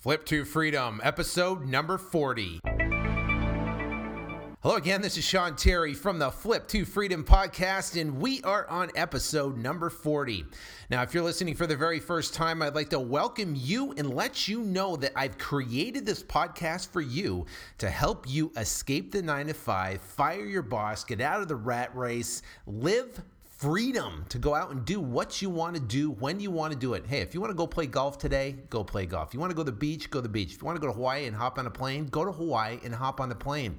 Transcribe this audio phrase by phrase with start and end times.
[0.00, 2.60] Flip to Freedom, episode number 40.
[4.62, 8.66] Hello again, this is Sean Terry from the Flip to Freedom podcast, and we are
[8.68, 10.46] on episode number 40.
[10.88, 14.14] Now, if you're listening for the very first time, I'd like to welcome you and
[14.14, 17.44] let you know that I've created this podcast for you
[17.76, 21.56] to help you escape the nine to five, fire your boss, get out of the
[21.56, 23.20] rat race, live
[23.60, 26.78] freedom to go out and do what you want to do when you want to
[26.78, 27.04] do it.
[27.06, 29.34] Hey, if you want to go play golf today, go play golf.
[29.34, 30.54] You want to go to the beach, go to the beach.
[30.54, 32.78] If you want to go to Hawaii and hop on a plane, go to Hawaii
[32.82, 33.76] and hop on the plane.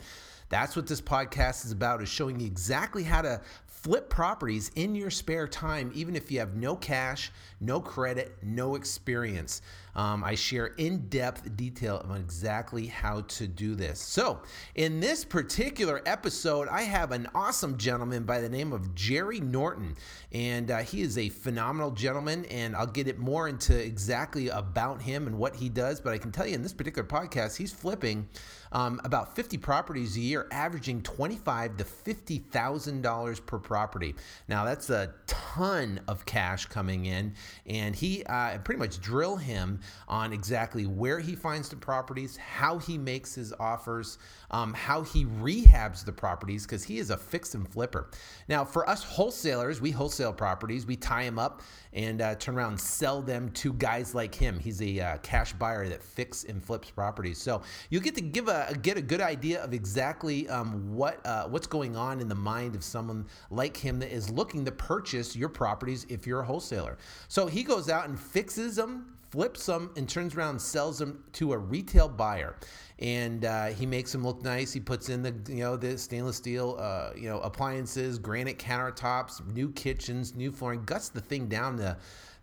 [0.49, 4.93] That's what this podcast is about is showing you exactly how to flip properties in
[4.93, 9.63] your spare time even if you have no cash, no credit, no experience.
[9.95, 13.99] Um, I share in depth detail on exactly how to do this.
[13.99, 14.41] So,
[14.75, 19.95] in this particular episode, I have an awesome gentleman by the name of Jerry Norton,
[20.31, 22.45] and uh, he is a phenomenal gentleman.
[22.45, 25.99] And I'll get it more into exactly about him and what he does.
[25.99, 28.27] But I can tell you in this particular podcast, he's flipping
[28.71, 34.15] um, about 50 properties a year, averaging twenty-five to fifty thousand dollars per property.
[34.47, 37.33] Now, that's a ton of cash coming in,
[37.65, 42.77] and he uh, pretty much drill him on exactly where he finds the properties, how
[42.77, 44.17] he makes his offers,
[44.51, 48.09] um, how he rehabs the properties, because he is a fix and flipper.
[48.47, 51.61] Now, for us wholesalers, we wholesale properties, we tie them up
[51.93, 54.59] and uh, turn around and sell them to guys like him.
[54.59, 57.37] He's a uh, cash buyer that fix and flips properties.
[57.37, 61.47] So you get to give a get a good idea of exactly um, what uh,
[61.47, 65.35] what's going on in the mind of someone like him that is looking to purchase
[65.35, 66.97] your properties if you're a wholesaler.
[67.27, 71.23] So he goes out and fixes them, flips them and turns around and sells them
[71.33, 72.57] to a retail buyer.
[72.99, 74.71] And uh, he makes them look nice.
[74.71, 79.45] He puts in the you know the stainless steel uh, you know appliances, granite countertops,
[79.53, 80.83] new kitchens, new flooring.
[80.83, 81.97] Guts the thing down to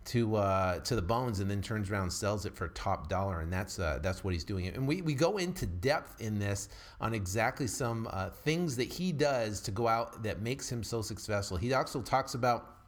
[0.05, 3.41] to uh, to the bones and then turns around and sells it for top dollar
[3.41, 6.69] and that's uh, that's what he's doing and we, we go into depth in this
[6.99, 11.01] on exactly some uh, things that he does to go out that makes him so
[11.01, 12.78] successful he also talks about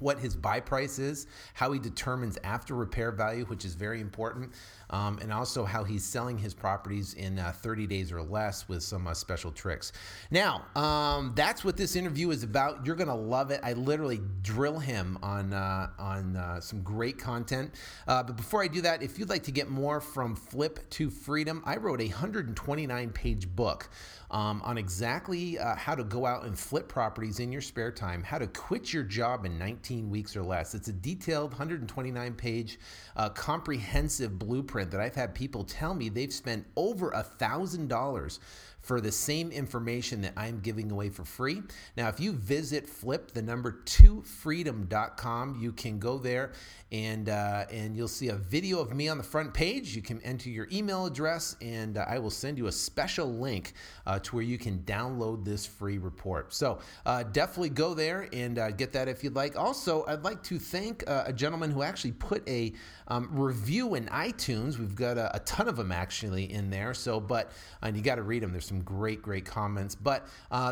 [0.00, 4.52] what his buy price is, how he determines after repair value, which is very important,
[4.90, 8.82] um, and also how he's selling his properties in uh, 30 days or less with
[8.82, 9.92] some uh, special tricks.
[10.30, 12.84] Now, um, that's what this interview is about.
[12.84, 13.60] You're gonna love it.
[13.62, 17.74] I literally drill him on uh, on uh, some great content.
[18.06, 21.10] Uh, but before I do that, if you'd like to get more from Flip to
[21.10, 23.88] Freedom, I wrote a 129 page book
[24.30, 28.22] um, on exactly uh, how to go out and flip properties in your spare time,
[28.22, 30.74] how to quit your job in 19 weeks or less.
[30.74, 32.78] It's a detailed 129 page
[33.16, 38.40] uh, comprehensive blueprint that I've had people tell me they've spent over a thousand dollars
[38.80, 41.62] for the same information that I'm giving away for free.
[41.96, 46.52] Now, if you visit flip the number two freedom.com, you can go there
[46.92, 49.94] and uh, and you'll see a video of me on the front page.
[49.94, 53.74] You can enter your email address, and uh, I will send you a special link
[54.06, 56.52] uh, to where you can download this free report.
[56.52, 59.56] So uh, definitely go there and uh, get that if you'd like.
[59.56, 62.72] Also, I'd like to thank uh, a gentleman who actually put a
[63.10, 64.78] um, review in iTunes.
[64.78, 66.94] We've got a, a, ton of them actually in there.
[66.94, 68.52] So, but and you got to read them.
[68.52, 69.94] There's some great, great comments.
[69.94, 70.26] But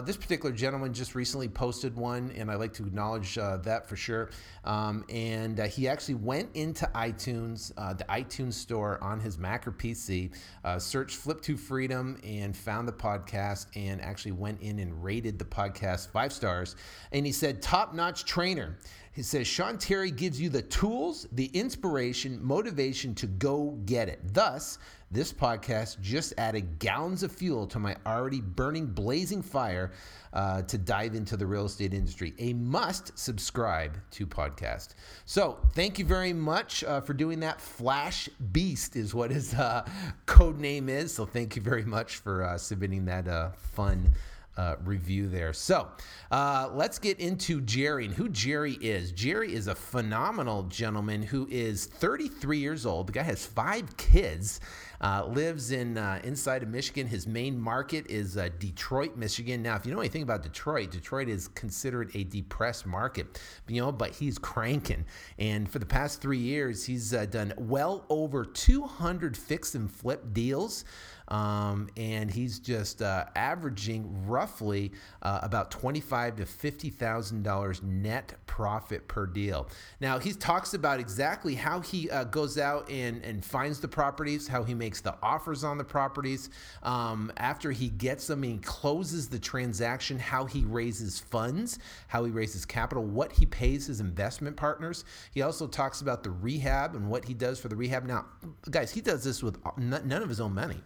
[0.06, 4.30] this particular gentleman just recently posted one, and I like to acknowledge that for sure.
[4.64, 9.66] Um, and he actually actually went into iTunes, uh, the iTunes store on his Mac
[9.66, 10.30] or PC,
[10.64, 15.38] uh, searched Flip to Freedom, and found the podcast, and actually went in and rated
[15.38, 16.76] the podcast five stars.
[17.10, 18.78] And he said, top notch trainer.
[19.18, 24.20] He says, Sean Terry gives you the tools, the inspiration, motivation to go get it.
[24.32, 24.78] Thus,
[25.10, 29.90] this podcast just added gallons of fuel to my already burning, blazing fire
[30.32, 32.32] uh, to dive into the real estate industry.
[32.38, 34.90] A must subscribe to podcast.
[35.24, 37.60] So, thank you very much uh, for doing that.
[37.60, 39.84] Flash Beast is what his uh,
[40.26, 41.12] code name is.
[41.12, 44.12] So, thank you very much for uh, submitting that uh, fun
[44.58, 45.52] uh, review there.
[45.52, 45.88] So
[46.30, 49.12] uh, let's get into Jerry and who Jerry is.
[49.12, 53.06] Jerry is a phenomenal gentleman who is 33 years old.
[53.06, 54.60] The guy has five kids.
[55.00, 57.06] Uh, lives in uh, inside of Michigan.
[57.06, 59.62] His main market is uh, Detroit, Michigan.
[59.62, 63.92] Now, if you know anything about Detroit, Detroit is considered a depressed market, you know,
[63.92, 65.04] but he's cranking.
[65.38, 70.32] And for the past three years, he's uh, done well over 200 fix and flip
[70.32, 70.84] deals.
[71.28, 74.92] um, and he's just uh, averaging roughly
[75.22, 79.68] uh, about twenty-five to fifty thousand dollars net profit per deal.
[80.00, 84.48] Now he talks about exactly how he uh, goes out and and finds the properties,
[84.48, 86.50] how he makes the offers on the properties
[86.82, 92.30] um, after he gets them, he closes the transaction, how he raises funds, how he
[92.30, 95.04] raises capital, what he pays his investment partners.
[95.32, 98.04] He also talks about the rehab and what he does for the rehab.
[98.04, 98.26] Now,
[98.70, 100.82] guys, he does this with none of his own money.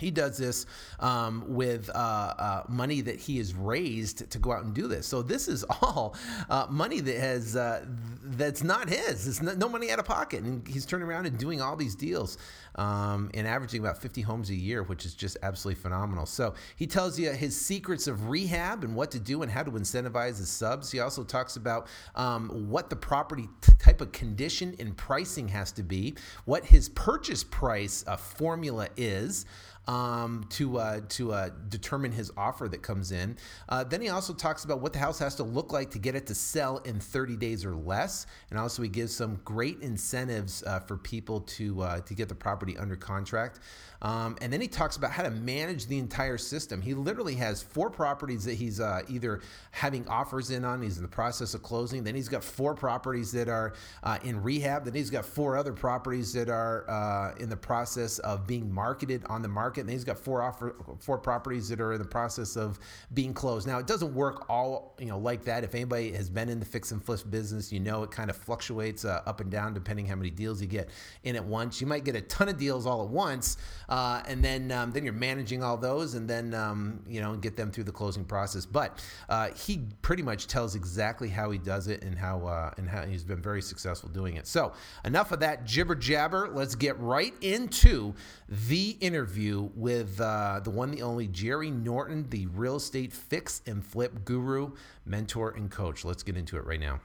[0.00, 0.66] He does this
[0.98, 5.06] um, with uh, uh, money that he has raised to go out and do this.
[5.06, 6.16] So this is all
[6.48, 7.84] uh, money that has uh,
[8.22, 9.28] that's not his.
[9.28, 12.38] It's no money out of pocket, and he's turning around and doing all these deals
[12.76, 16.26] um, and averaging about 50 homes a year, which is just absolutely phenomenal.
[16.26, 19.70] So he tells you his secrets of rehab and what to do and how to
[19.72, 20.90] incentivize his subs.
[20.90, 25.72] He also talks about um, what the property t- type of condition and pricing has
[25.72, 26.14] to be,
[26.44, 29.46] what his purchase price uh, formula is
[29.86, 33.36] um, to uh, to uh, determine his offer that comes in.
[33.68, 36.14] Uh, then he also talks about what the house has to look like to get
[36.14, 40.62] it to sell in 30 days or less, and also he gives some great incentives
[40.64, 43.60] uh, for people to uh, to get the property under contract.
[44.02, 46.80] Um, and then he talks about how to manage the entire system.
[46.80, 49.40] He literally has four properties that he's uh, either
[49.72, 52.02] having offers in on, he's in the process of closing.
[52.02, 54.84] Then he's got four properties that are uh, in rehab.
[54.84, 59.22] Then he's got four other properties that are uh, in the process of being marketed
[59.26, 59.82] on the market.
[59.82, 62.78] And he's got four offer, four properties that are in the process of
[63.12, 63.66] being closed.
[63.66, 65.64] Now it doesn't work all you know like that.
[65.64, 68.36] If anybody has been in the fix and flip business, you know it kind of
[68.36, 70.88] fluctuates uh, up and down depending how many deals you get
[71.24, 71.80] in at once.
[71.80, 73.56] You might get a ton of deals all at once.
[73.90, 77.56] Uh, and then um, then you're managing all those, and then um, you know get
[77.56, 78.64] them through the closing process.
[78.64, 82.88] But uh, he pretty much tells exactly how he does it and how uh, and
[82.88, 84.46] how he's been very successful doing it.
[84.46, 84.72] So
[85.04, 86.48] enough of that jibber jabber.
[86.52, 88.14] Let's get right into
[88.48, 93.84] the interview with uh, the one, the only Jerry Norton, the real estate fix and
[93.84, 94.72] flip guru,
[95.04, 96.04] mentor, and coach.
[96.04, 97.00] Let's get into it right now.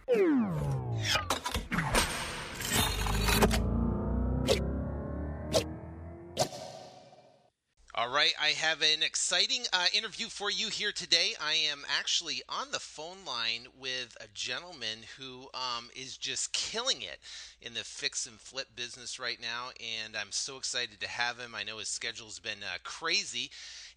[8.26, 11.34] Right, I have an exciting uh, interview for you here today.
[11.40, 17.04] I am actually on the phone line with a gentleman who um, is just killing
[17.04, 17.20] it
[17.62, 19.70] in the fix and flip business right now,
[20.04, 21.54] and I'm so excited to have him.
[21.54, 23.52] I know his schedule's been uh, crazy,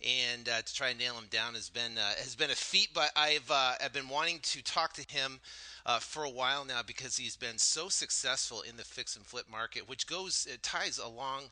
[0.07, 2.91] and uh, to try and nail him down has been uh, has been a feat.
[2.93, 5.41] But I've uh, I've been wanting to talk to him
[5.89, 9.47] uh, for a while now because he's been so successful in the fix and flip
[9.51, 11.45] market, which goes it ties along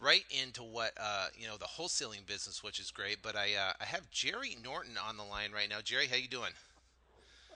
[0.00, 3.18] right into what uh, you know the wholesaling business, which is great.
[3.22, 5.78] But I uh, I have Jerry Norton on the line right now.
[5.82, 6.50] Jerry, how you doing?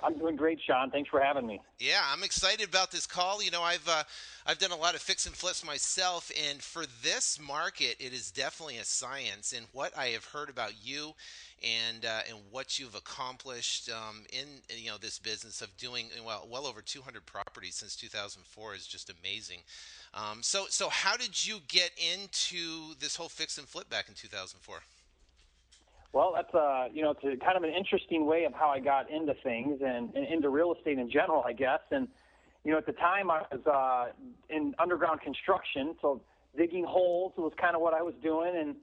[0.00, 0.90] I'm doing great, Sean.
[0.90, 1.60] Thanks for having me.
[1.80, 3.42] Yeah, I'm excited about this call.
[3.42, 4.04] You know, I've uh,
[4.46, 8.30] I've done a lot of fix and flips myself, and for this market, it is
[8.30, 9.52] definitely a science.
[9.52, 11.14] And what I have heard about you,
[11.62, 14.46] and uh, and what you've accomplished um, in
[14.76, 19.10] you know this business of doing well well over 200 properties since 2004 is just
[19.10, 19.60] amazing.
[20.14, 24.14] Um, so so how did you get into this whole fix and flip back in
[24.14, 24.80] 2004?
[26.12, 28.80] Well, that's uh, you know, it's a, kind of an interesting way of how I
[28.80, 31.80] got into things and, and into real estate in general, I guess.
[31.90, 32.08] And
[32.64, 34.12] you know, at the time I was uh,
[34.48, 36.22] in underground construction, so
[36.56, 38.76] digging holes was kind of what I was doing, and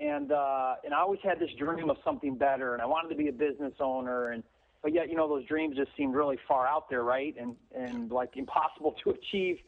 [0.00, 3.16] and uh, and I always had this dream of something better, and I wanted to
[3.16, 4.42] be a business owner, and
[4.82, 8.10] but yet you know those dreams just seemed really far out there, right, and and
[8.10, 9.58] like impossible to achieve.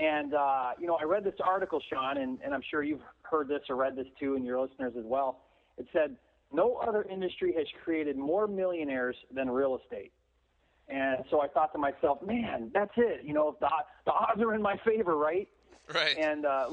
[0.00, 3.48] And uh, you know, I read this article, Sean, and, and I'm sure you've heard
[3.48, 5.40] this or read this too, and your listeners as well
[5.78, 6.16] it said,
[6.52, 10.12] no other industry has created more millionaires than real estate.
[10.88, 13.20] And so I thought to myself, man, that's it.
[13.24, 13.68] You know, the,
[14.06, 15.46] the odds are in my favor, right?
[15.94, 16.16] Right.
[16.18, 16.66] And uh,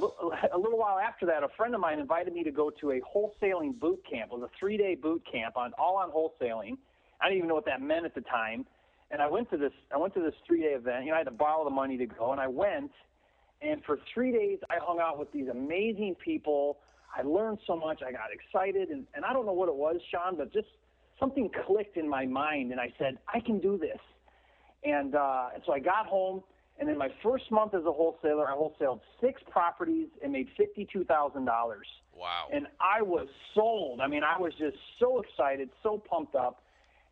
[0.54, 3.02] a little while after that, a friend of mine invited me to go to a
[3.02, 4.32] wholesaling boot camp.
[4.32, 6.78] It was a three-day boot camp on all on wholesaling.
[7.22, 8.66] I didn't even know what that meant at the time.
[9.12, 9.72] And I went to this.
[9.94, 11.06] I went to this three-day event.
[11.06, 12.92] You know, I had to borrow the money to go, and I went.
[13.62, 16.78] And for three days, I hung out with these amazing people
[17.16, 18.02] I learned so much.
[18.06, 20.68] I got excited, and, and I don't know what it was, Sean, but just
[21.20, 24.00] something clicked in my mind, and I said, I can do this.
[24.84, 26.44] And, uh, and so I got home,
[26.80, 31.08] and in my first month as a wholesaler, I wholesaled six properties and made $52,000.
[32.16, 32.48] Wow.
[32.52, 34.02] And I was sold.
[34.02, 36.64] I mean, I was just so excited, so pumped up.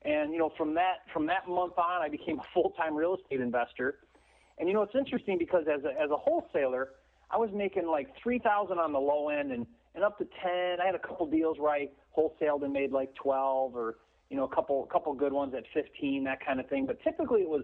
[0.03, 3.39] And, you know, from that, from that month on, I became a full-time real estate
[3.39, 4.00] investor.
[4.60, 6.89] And, you know, it's interesting because as a, as a wholesaler,
[7.32, 9.65] I was making like 3000 on the low end and–
[9.96, 10.82] and up to 10.
[10.82, 13.98] I had a couple deals where I wholesaled and made like 12 or,
[14.29, 16.86] you know, a couple, a couple good ones at 15, that kind of thing.
[16.86, 17.63] But typically it was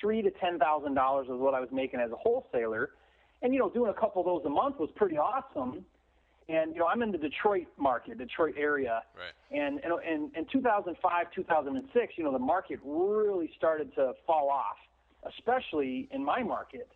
[0.00, 0.58] three to $10,000
[0.94, 2.90] was what I was making as a wholesaler.
[3.42, 5.84] And, you know, doing a couple of those a month was pretty awesome.
[6.48, 9.02] And you know, I'm in the Detroit market, Detroit area.
[9.16, 9.32] Right.
[9.58, 14.76] And in, in 2005, 2006, you know, the market really started to fall off,
[15.26, 16.88] especially in my market.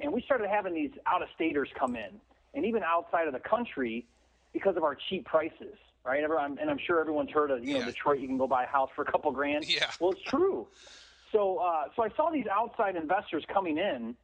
[0.00, 2.20] And we started having these out-of-staters come in,
[2.54, 4.06] and even outside of the country,
[4.52, 6.22] because of our cheap prices, right?
[6.24, 7.86] And I'm sure everyone's heard of, you know, Yeah.
[7.86, 8.20] Detroit.
[8.20, 9.64] You can go buy a house for a couple grand.
[9.68, 9.90] Yeah.
[10.00, 10.66] Well, it's true.
[11.36, 14.14] So, uh, so I saw these outside investors coming in,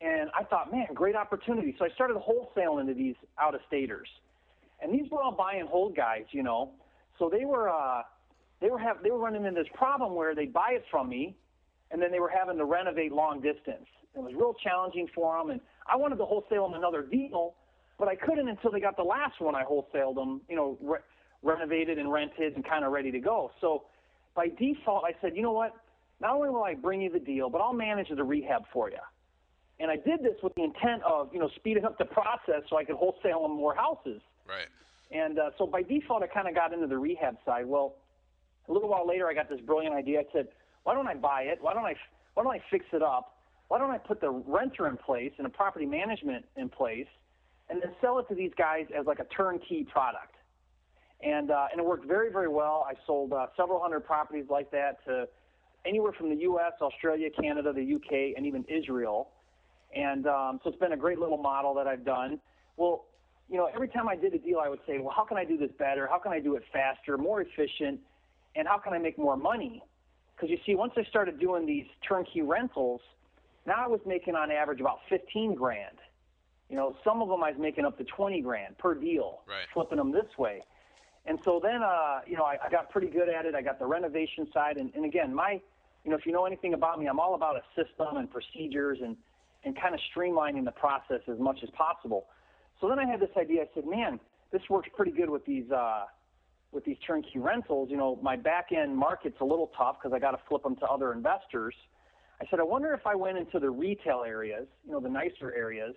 [0.00, 1.76] and I thought, man, great opportunity.
[1.78, 4.08] So I started wholesaling into these out-of-staters,
[4.80, 6.70] and these were all buy and hold guys, you know.
[7.18, 8.04] So they were, uh,
[8.62, 11.36] they were have, they were running into this problem where they buy it from me,
[11.90, 13.84] and then they were having to renovate long distance.
[14.14, 17.52] It was real challenging for them, and I wanted to wholesale them another deal,
[17.98, 21.04] but I couldn't until they got the last one I wholesaled them, you know, re-
[21.42, 23.50] renovated and rented and kind of ready to go.
[23.60, 23.84] So
[24.34, 25.74] by default, I said, you know what?
[26.20, 28.98] Not only will I bring you the deal, but I'll manage the rehab for you.
[29.78, 32.78] And I did this with the intent of, you know, speeding up the process so
[32.78, 34.22] I could wholesale them more houses.
[34.48, 34.68] Right.
[35.10, 37.66] And uh, so by default, I kind of got into the rehab side.
[37.66, 37.96] Well,
[38.68, 40.20] a little while later, I got this brilliant idea.
[40.20, 40.48] I said,
[40.84, 41.58] why don't I buy it?
[41.60, 41.94] Why don't I,
[42.34, 43.36] why don't I fix it up?
[43.68, 47.08] Why don't I put the renter in place and a property management in place,
[47.68, 50.34] and then sell it to these guys as like a turnkey product?
[51.20, 52.86] And uh, and it worked very very well.
[52.88, 55.26] I sold uh, several hundred properties like that to
[55.84, 59.30] anywhere from the U.S., Australia, Canada, the U.K., and even Israel.
[59.94, 62.40] And um, so it's been a great little model that I've done.
[62.76, 63.04] Well,
[63.48, 65.44] you know, every time I did a deal, I would say, well, how can I
[65.44, 66.06] do this better?
[66.06, 68.00] How can I do it faster, more efficient,
[68.56, 69.82] and how can I make more money?
[70.34, 73.00] Because you see, once I started doing these turnkey rentals,
[73.64, 75.96] now I was making on average about 15 grand.
[76.68, 79.66] You know, some of them I was making up to 20 grand per deal, Right.
[79.72, 80.62] flipping them this way.
[81.26, 83.54] And so then, uh, you know, I, I got pretty good at it.
[83.54, 85.60] I got the renovation side, and, and again, my,
[86.04, 88.98] you know, if you know anything about me, I'm all about a system and procedures
[89.02, 89.16] and
[89.64, 92.26] and kind of streamlining the process as much as possible.
[92.80, 93.62] So then I had this idea.
[93.62, 94.20] I said, man,
[94.52, 96.04] this works pretty good with these uh,
[96.70, 97.90] with these turnkey rentals.
[97.90, 100.76] You know, my back end market's a little tough because I got to flip them
[100.76, 101.74] to other investors.
[102.40, 105.54] I said, I wonder if I went into the retail areas, you know, the nicer
[105.56, 105.96] areas,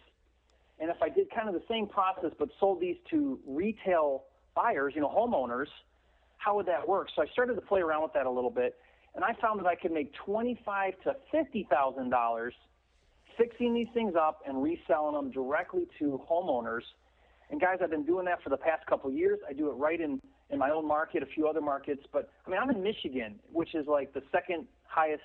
[0.80, 4.24] and if I did kind of the same process but sold these to retail
[4.62, 5.68] buyers, you know, homeowners,
[6.38, 7.08] how would that work?
[7.16, 8.75] So I started to play around with that a little bit,
[9.16, 12.54] and I found that I could make twenty-five to fifty thousand dollars
[13.38, 16.82] fixing these things up and reselling them directly to homeowners.
[17.50, 19.39] And guys, I've been doing that for the past couple of years.
[19.50, 22.50] I do it right in in my own market, a few other markets, but I
[22.50, 25.22] mean, I'm in Michigan, which is like the second highest,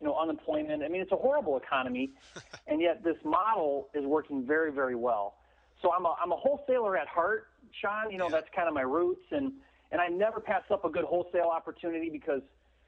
[0.00, 0.84] you know, unemployment.
[0.84, 2.10] I mean, it's a horrible economy,
[2.68, 5.34] and yet this model is working very, very well.
[5.82, 7.48] So I'm a I'm a wholesaler at heart,
[7.80, 8.10] Sean.
[8.10, 8.30] You know, Yeah.
[8.40, 9.52] that's kind of my roots, and
[9.90, 12.40] and I never pass up a good wholesale opportunity because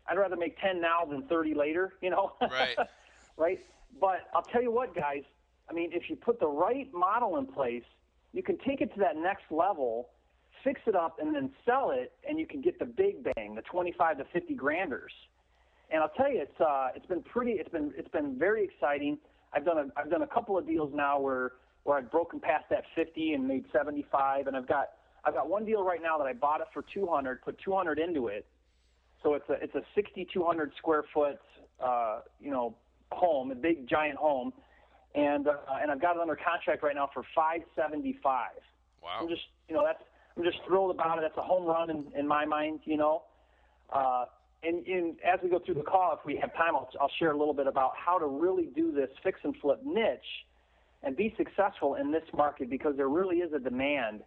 [0.07, 1.95] I'd rather make 10 now than 30 later.
[2.01, 2.33] You know.
[2.41, 2.77] Right.
[3.37, 3.59] right?
[4.01, 5.25] But I'll tell you what, guys.
[5.69, 7.85] I mean, if you put the right model in place,
[8.33, 10.11] you can take it to that next level,
[10.63, 13.63] fix it up, and then sell it, and you can get the big bang, the
[13.63, 15.13] 25 to 50 granders.
[15.91, 19.19] And I'll tell you, it's uh, it's been pretty, it's been it's been very exciting.
[19.53, 21.53] I've done a I've done a couple of deals now where
[21.85, 24.91] where I've broken past that 50 and made 75, and I've got
[25.26, 28.29] I've got one deal right now that I bought it for 200, put 200 into
[28.29, 28.47] it,
[29.23, 31.38] so it's a it's a 6,200 square foot,
[31.83, 32.75] uh, you know,
[33.12, 34.53] home, a big giant home,
[35.14, 38.49] and uh, and I've got it under contract right now for 575.
[39.03, 39.19] Wow.
[39.21, 40.03] I'm just you know that's
[40.37, 41.23] I'm just thrilled about it.
[41.23, 43.23] That's a home run in, in my mind, you know.
[43.93, 44.25] Uh,
[44.62, 47.31] and, and as we go through the call, if we have time, I'll, I'll share
[47.31, 50.19] a little bit about how to really do this fix and flip niche
[51.05, 54.21] and be successful in this market because there really is a demand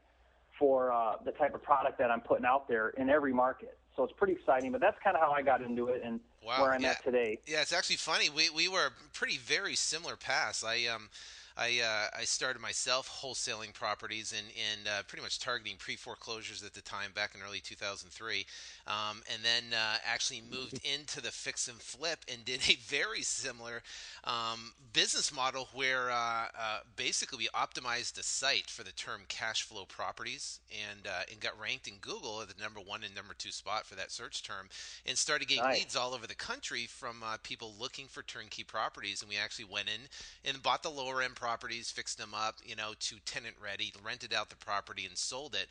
[0.59, 3.77] for uh, the type of product that I'm putting out there in every market.
[3.95, 6.61] So it's pretty exciting, but that's kind of how I got into it and Wow,
[6.61, 6.91] where I'm yeah.
[6.91, 7.39] at today.
[7.45, 8.29] Yeah, it's actually funny.
[8.29, 10.63] We we were pretty very similar paths.
[10.63, 11.09] I um
[11.57, 16.63] I uh, I started myself wholesaling properties and and uh, pretty much targeting pre foreclosures
[16.63, 18.45] at the time back in early 2003,
[18.85, 23.21] um, and then uh, actually moved into the fix and flip and did a very
[23.21, 23.81] similar
[24.23, 29.63] um, business model where uh, uh, basically we optimized the site for the term cash
[29.63, 30.59] flow properties
[30.89, 33.85] and uh, and got ranked in Google at the number one and number two spot
[33.85, 34.69] for that search term,
[35.05, 35.79] and started getting Nice.
[35.79, 39.21] leads all over the country from uh, people looking for turnkey properties.
[39.21, 40.01] And we actually went in
[40.49, 41.46] and bought the lower end properties,
[41.91, 45.67] fixed them up, you know, to tenant ready, rented out the property, and sold it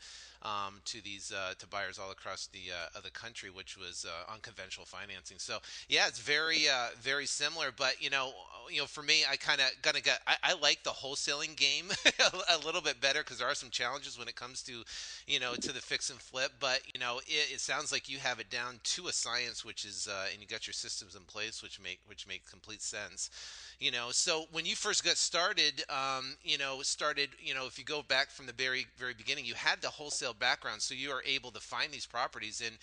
[0.46, 4.32] um, to these uh, to buyers all across the uh, the country, which was uh,
[4.32, 5.38] unconventional financing.
[5.38, 7.68] So yeah, it's very uh, very similar.
[7.76, 8.32] But you know,
[8.70, 10.20] you know, for me, I kind of gonna get.
[10.26, 11.86] I, I like the wholesaling game
[12.54, 14.84] a little bit better because there are some challenges when it comes to,
[15.26, 16.52] you know, to the fix and flip.
[16.60, 19.84] But you know, it, it sounds like you have it down to a science, which
[19.84, 23.30] is, uh, and you got your systems in place, which make which make complete sense.
[23.78, 27.66] You know, so when you first got started, started, um, you know, started, you know,
[27.66, 30.94] if you go back from the very very beginning, you had the wholesale background, so
[30.94, 32.76] you are able to find these properties and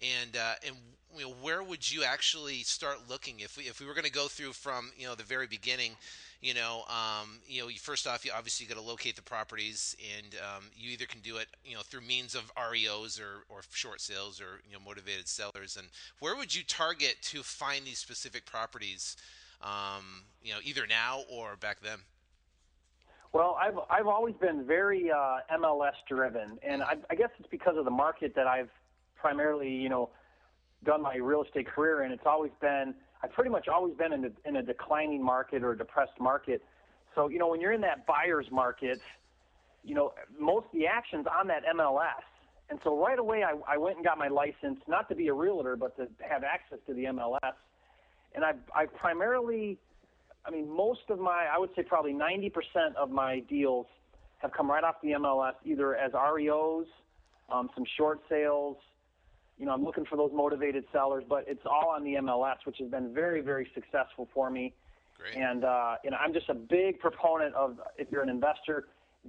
[0.00, 0.76] and uh, and
[1.16, 4.12] you know, where would you actually start looking if we if we were going to
[4.12, 5.92] go through from you know the very beginning?
[6.40, 10.34] You know, um, you know, first off, you obviously got to locate the properties, and
[10.36, 14.00] um, you either can do it, you know, through means of REOs or, or short
[14.00, 15.76] sales or you know motivated sellers.
[15.76, 15.88] And
[16.20, 19.16] where would you target to find these specific properties?
[19.60, 21.98] Um, you know, either now or back then.
[23.32, 27.76] Well, I've I've always been very uh, MLS driven, and I, I guess it's because
[27.76, 28.70] of the market that I've
[29.16, 30.10] primarily, you know,
[30.84, 32.12] done my real estate career in.
[32.12, 35.72] It's always been I've pretty much always been in a, in a declining market or
[35.72, 36.62] a depressed market.
[37.14, 39.00] So you know, when you're in that buyer's market,
[39.84, 42.24] you know, most of the action's on that MLS.
[42.70, 45.32] And so right away, I, I went and got my license, not to be a
[45.32, 47.54] realtor, but to have access to the MLS.
[48.34, 49.78] And I've, I've primarily,
[50.48, 52.50] I mean, most of my, I would say probably 90%
[52.96, 53.86] of my deals
[54.38, 56.86] have come right off the MLS, either as REOs,
[57.52, 58.78] um, some short sales,
[59.58, 62.76] you know, I'm looking for those motivated sellers, but it's all on the MLS, which
[62.78, 64.72] has been very, very successful for me.
[65.18, 65.36] Great.
[65.36, 68.86] And uh, you know, I'm just a big proponent of if you're an investor,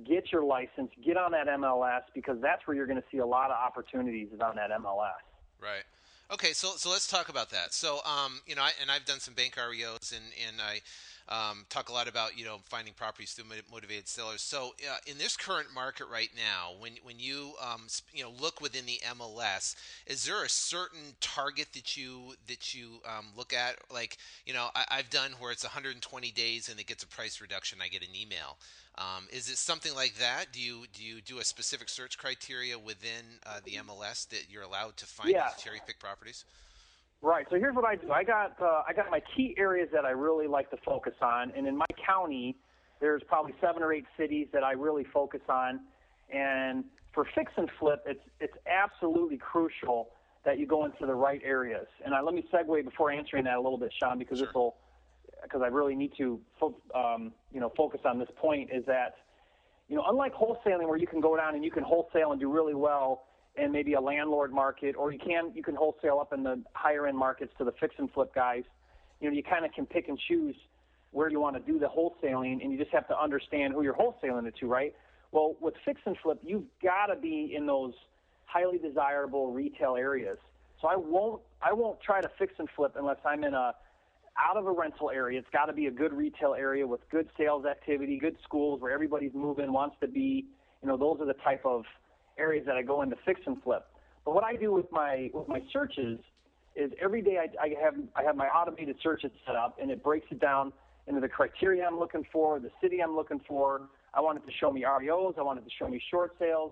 [0.07, 3.25] get your license, get on that MLS because that's where you're going to see a
[3.25, 5.25] lot of opportunities is on that MLS.
[5.59, 5.83] Right.
[6.31, 7.74] Okay, so so let's talk about that.
[7.74, 10.81] So, um, you know, I, and I've done some bank REOs, and and I
[11.29, 14.41] um, talk a lot about you know finding properties through motivated sellers.
[14.41, 17.83] So uh, in this current market right now, when when you um,
[18.13, 19.75] you know look within the MLS,
[20.07, 23.75] is there a certain target that you that you um, look at?
[23.91, 27.41] Like you know I, have done where it's 120 days and it gets a price
[27.41, 27.79] reduction.
[27.81, 28.57] I get an email.
[28.98, 30.48] Um, is it something like that?
[30.51, 34.63] Do you do you do a specific search criteria within uh, the MLS that you're
[34.63, 35.50] allowed to find yeah.
[35.57, 36.43] cherry pick properties?
[37.21, 37.45] Right.
[37.49, 38.11] So here's what I do.
[38.11, 41.51] I got uh, I got my key areas that I really like to focus on,
[41.55, 42.55] and in my county,
[43.01, 45.81] there's probably seven or eight cities that I really focus on.
[46.33, 50.11] And for fix and flip, it's it's absolutely crucial
[50.45, 51.88] that you go into the right areas.
[52.05, 54.47] And I, let me segue before answering that a little bit, Sean, because sure.
[54.47, 54.75] this will
[55.43, 56.39] because I really need to
[56.95, 59.15] um, you know focus on this point is that
[59.89, 62.49] you know unlike wholesaling where you can go down and you can wholesale and do
[62.49, 63.23] really well
[63.59, 67.07] and maybe a landlord market, or you can you can wholesale up in the higher
[67.07, 68.63] end markets to the fix and flip guys.
[69.19, 70.55] You know, you kind of can pick and choose
[71.11, 73.95] where you want to do the wholesaling, and you just have to understand who you're
[73.95, 74.95] wholesaling it to, right?
[75.31, 77.93] Well, with fix and flip, you've got to be in those
[78.45, 80.37] highly desirable retail areas.
[80.81, 83.74] So I won't I won't try to fix and flip unless I'm in a
[84.39, 85.37] out of a rental area.
[85.39, 88.91] It's got to be a good retail area with good sales activity, good schools where
[88.91, 90.45] everybody's moving, wants to be.
[90.81, 91.83] You know, those are the type of
[92.39, 93.85] areas that I go into fix and flip.
[94.25, 96.19] But what I do with my with my searches
[96.75, 100.03] is every day I, I have I have my automated searches set up, and it
[100.03, 100.71] breaks it down
[101.07, 103.81] into the criteria I'm looking for, the city I'm looking for.
[104.13, 105.37] I want it to show me REOs.
[105.37, 106.71] I want it to show me short sales.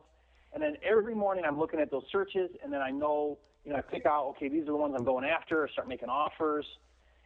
[0.54, 3.78] And then every morning I'm looking at those searches, and then I know, you know,
[3.78, 5.68] I pick out, okay, these are the ones I'm going after.
[5.74, 6.66] Start making offers,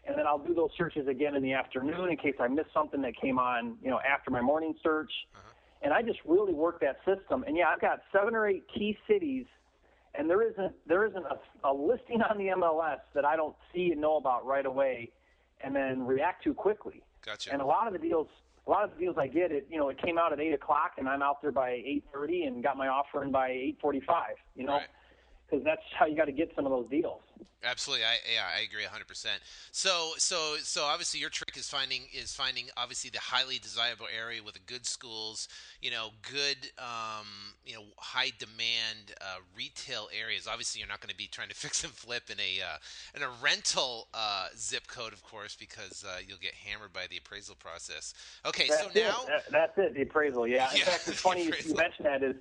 [0.06, 3.01] and then I'll do those searches again in the afternoon in case I missed something
[3.01, 5.12] that came on, you know, after my morning search.
[5.36, 5.51] Uh-huh
[5.82, 7.44] and I just really work that system.
[7.48, 9.46] And yeah, I've got seven or eight key cities,
[10.15, 13.91] and there isn't there isn't a, a listing on the MLS that I don't see
[13.91, 15.12] and know about right away,
[15.63, 17.02] and then react to quickly.
[17.26, 17.52] Gotcha.
[17.52, 18.28] And a lot of the deals,
[18.67, 20.54] a lot of the deals I get, it you know, it came out at eight
[20.54, 23.78] o'clock, and I'm out there by eight thirty, and got my offer in by eight
[23.82, 24.36] forty-five.
[24.56, 24.74] You know.
[24.74, 24.88] Right
[25.52, 27.20] because that's how you got to get some of those deals.
[27.64, 29.08] Absolutely, I yeah, I agree 100.
[29.08, 29.40] percent
[29.72, 34.42] So so so obviously your trick is finding is finding obviously the highly desirable area
[34.44, 35.48] with good schools,
[35.80, 37.28] you know, good um,
[37.64, 40.48] you know high demand uh, retail areas.
[40.48, 42.78] Obviously, you're not going to be trying to fix and flip in a uh,
[43.16, 47.18] in a rental uh, zip code, of course, because uh, you'll get hammered by the
[47.18, 48.16] appraisal process.
[48.44, 48.96] Okay, that's so it.
[48.96, 49.94] now That, that's it.
[49.94, 50.72] The appraisal, yeah.
[50.74, 52.38] In fact, it's funny you mentioned that is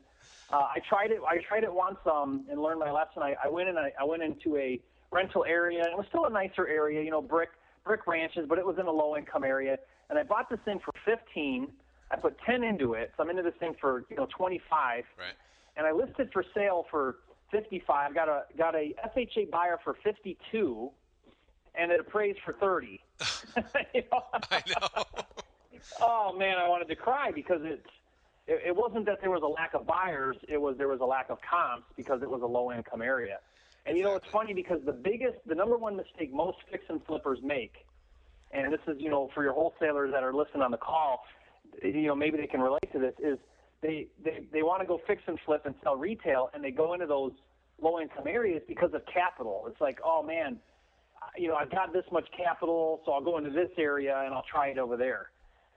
[0.52, 1.20] uh, I tried it.
[1.28, 3.22] I tried it once um, and learned my lesson.
[3.22, 3.78] I, I went in.
[3.78, 4.80] I, I went into a
[5.12, 5.82] rental area.
[5.82, 7.50] It was still a nicer area, you know, brick
[7.84, 9.78] brick ranches, but it was in a low income area.
[10.08, 11.68] And I bought this thing for 15.
[12.10, 15.04] I put 10 into it, so I'm into this thing for you know 25.
[15.18, 15.32] right.
[15.76, 17.16] And I listed for sale for
[17.52, 18.14] 55.
[18.14, 20.90] Got a got a FHA buyer for 52,
[21.76, 23.00] and it appraised for 30.
[23.94, 24.22] You know?
[24.50, 25.04] I know.
[26.00, 27.86] oh man, I wanted to cry because it's
[28.50, 31.04] it, it wasn't that there was a lack of buyers; it was there was a
[31.04, 33.38] lack of comps because it was a low income area.
[33.86, 37.00] And you know, it's funny because the biggest, the number one mistake most fix and
[37.06, 37.86] flippers make,
[38.50, 41.24] and this is you know for your wholesalers that are listening on the call,
[41.82, 43.38] you know maybe they can relate to this is
[43.82, 46.92] they they they want to go fix and flip and sell retail, and they go
[46.92, 47.32] into those
[47.80, 49.64] low income areas because of capital.
[49.68, 50.58] It's like, oh man,
[51.38, 54.44] you know, I've got this much capital, so I'll go into this area and I'll
[54.50, 55.30] try it over there.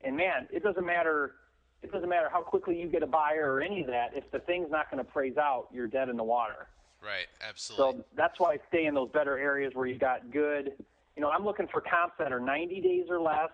[0.03, 1.35] And man, it doesn't matter.
[1.83, 4.15] It doesn't matter how quickly you get a buyer or any of that.
[4.15, 6.67] If the thing's not going to praise out, you're dead in the water.
[7.03, 7.27] Right.
[7.47, 7.99] Absolutely.
[7.99, 10.71] So that's why I stay in those better areas where you got good.
[11.17, 13.51] You know, I'm looking for comps that are 90 days or less.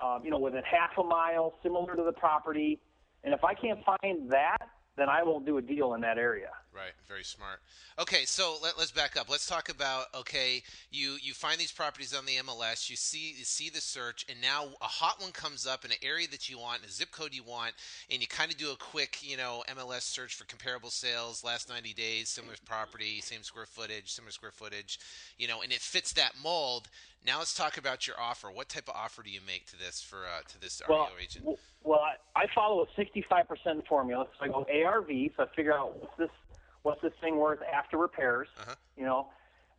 [0.00, 2.80] Um, you know, within half a mile, similar to the property.
[3.22, 4.56] And if I can't find that,
[4.96, 6.50] then I won't do a deal in that area.
[6.72, 7.58] Right, very smart.
[7.98, 9.28] Okay, so let, us back up.
[9.28, 13.44] Let's talk about okay, you you find these properties on the MLS, you see you
[13.44, 16.58] see the search, and now a hot one comes up in an area that you
[16.58, 17.72] want, a zip code you want,
[18.08, 21.68] and you kind of do a quick you know MLS search for comparable sales last
[21.68, 25.00] 90 days, similar property, same square footage, similar square footage,
[25.38, 26.88] you know, and it fits that mold.
[27.26, 28.48] Now let's talk about your offer.
[28.48, 31.22] What type of offer do you make to this for uh, to this well, REO
[31.22, 31.58] agent?
[31.82, 34.26] Well, I, I follow a 65% formula.
[34.38, 36.30] So I go ARV, so I figure out what's this
[36.82, 38.74] what's this thing worth after repairs, uh-huh.
[38.96, 39.28] you know,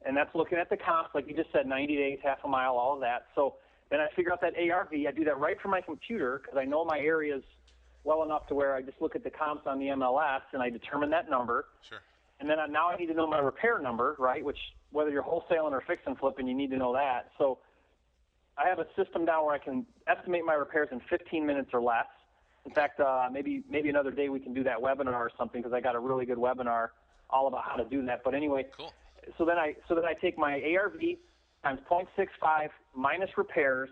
[0.05, 2.73] and that's looking at the comps, like you just said, 90 days, half a mile,
[2.73, 3.27] all of that.
[3.35, 3.55] So
[3.89, 4.93] then I figure out that ARV.
[5.07, 7.43] I do that right from my computer because I know my areas
[8.03, 10.69] well enough to where I just look at the comps on the MLS and I
[10.69, 11.65] determine that number.
[11.87, 11.99] Sure.
[12.39, 14.43] And then I, now I need to know my repair number, right?
[14.43, 14.57] Which
[14.91, 17.29] whether you're wholesaling or fix and flipping, you need to know that.
[17.37, 17.59] So
[18.57, 21.81] I have a system now where I can estimate my repairs in 15 minutes or
[21.81, 22.07] less.
[22.65, 25.73] In fact, uh, maybe maybe another day we can do that webinar or something because
[25.73, 26.89] I got a really good webinar
[27.29, 28.21] all about how to do that.
[28.23, 28.93] But anyway, cool.
[29.37, 31.01] so then I so then I take my ARV
[31.63, 33.89] times 0.65 minus repairs,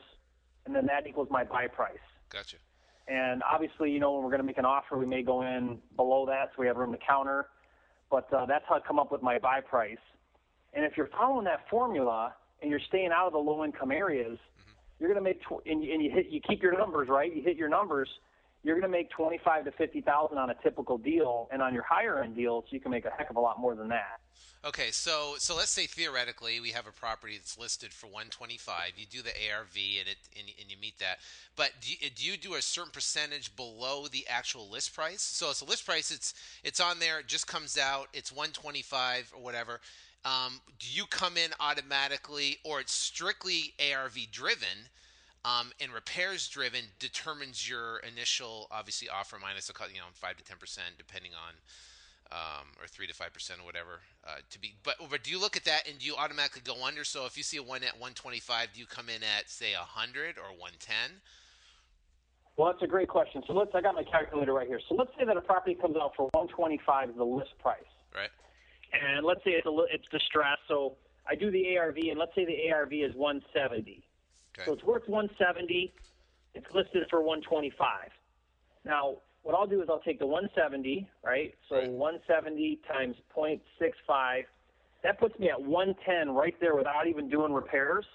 [0.65, 1.97] and then that equals my buy price.
[2.29, 2.57] Gotcha.
[3.07, 5.79] And obviously, you know, when we're going to make an offer, we may go in
[5.95, 7.47] below that, so we have room to counter.
[8.11, 9.97] But uh, that's how I come up with my buy price.
[10.73, 14.37] And if you're following that formula and you're staying out of the low income areas,
[14.37, 14.71] mm-hmm.
[14.99, 17.35] you're going to make tw- and, you, and you hit you keep your numbers right.
[17.35, 18.09] You hit your numbers.
[18.63, 21.73] You're going to make twenty five to fifty thousand on a typical deal, and on
[21.73, 24.19] your higher end deals, you can make a heck of a lot more than that.
[24.65, 28.91] Okay, so so let's say theoretically we have a property that's listed for 125.
[28.97, 31.19] You do the ARV and it and, and you meet that.
[31.55, 35.21] But do you, do you do a certain percentage below the actual list price?
[35.21, 36.11] So it's a list price.
[36.11, 37.19] It's it's on there.
[37.19, 38.07] It just comes out.
[38.13, 39.79] It's 125 or whatever.
[40.25, 44.89] Um, do you come in automatically, or it's strictly ARV driven?
[45.45, 50.35] Um, and repairs driven determines your initial obviously offer minus a cut you know five
[50.37, 51.55] to ten percent depending on
[52.31, 54.75] um, or three to five percent or whatever uh, to be.
[54.83, 57.03] But but do you look at that and do you automatically go under?
[57.03, 59.49] So if you see a one at one twenty five, do you come in at
[59.49, 61.21] say a hundred or one ten?
[62.57, 63.41] Well, that's a great question.
[63.47, 64.81] So let's I got my calculator right here.
[64.89, 67.79] So let's say that a property comes out for one twenty five, the list price.
[68.13, 68.29] Right
[68.93, 70.61] and let's say it's a it's distressed.
[70.67, 70.97] So
[71.27, 74.03] I do the ARV, and let's say the ARV is 170.
[74.57, 74.65] Okay.
[74.65, 75.93] So it's worth 170.
[76.55, 78.09] It's listed for 125.
[78.85, 81.53] Now, what I'll do is I'll take the 170, right?
[81.69, 81.89] So right.
[81.89, 84.43] 170 times 0.65.
[85.03, 88.05] That puts me at 110 right there without even doing repairs.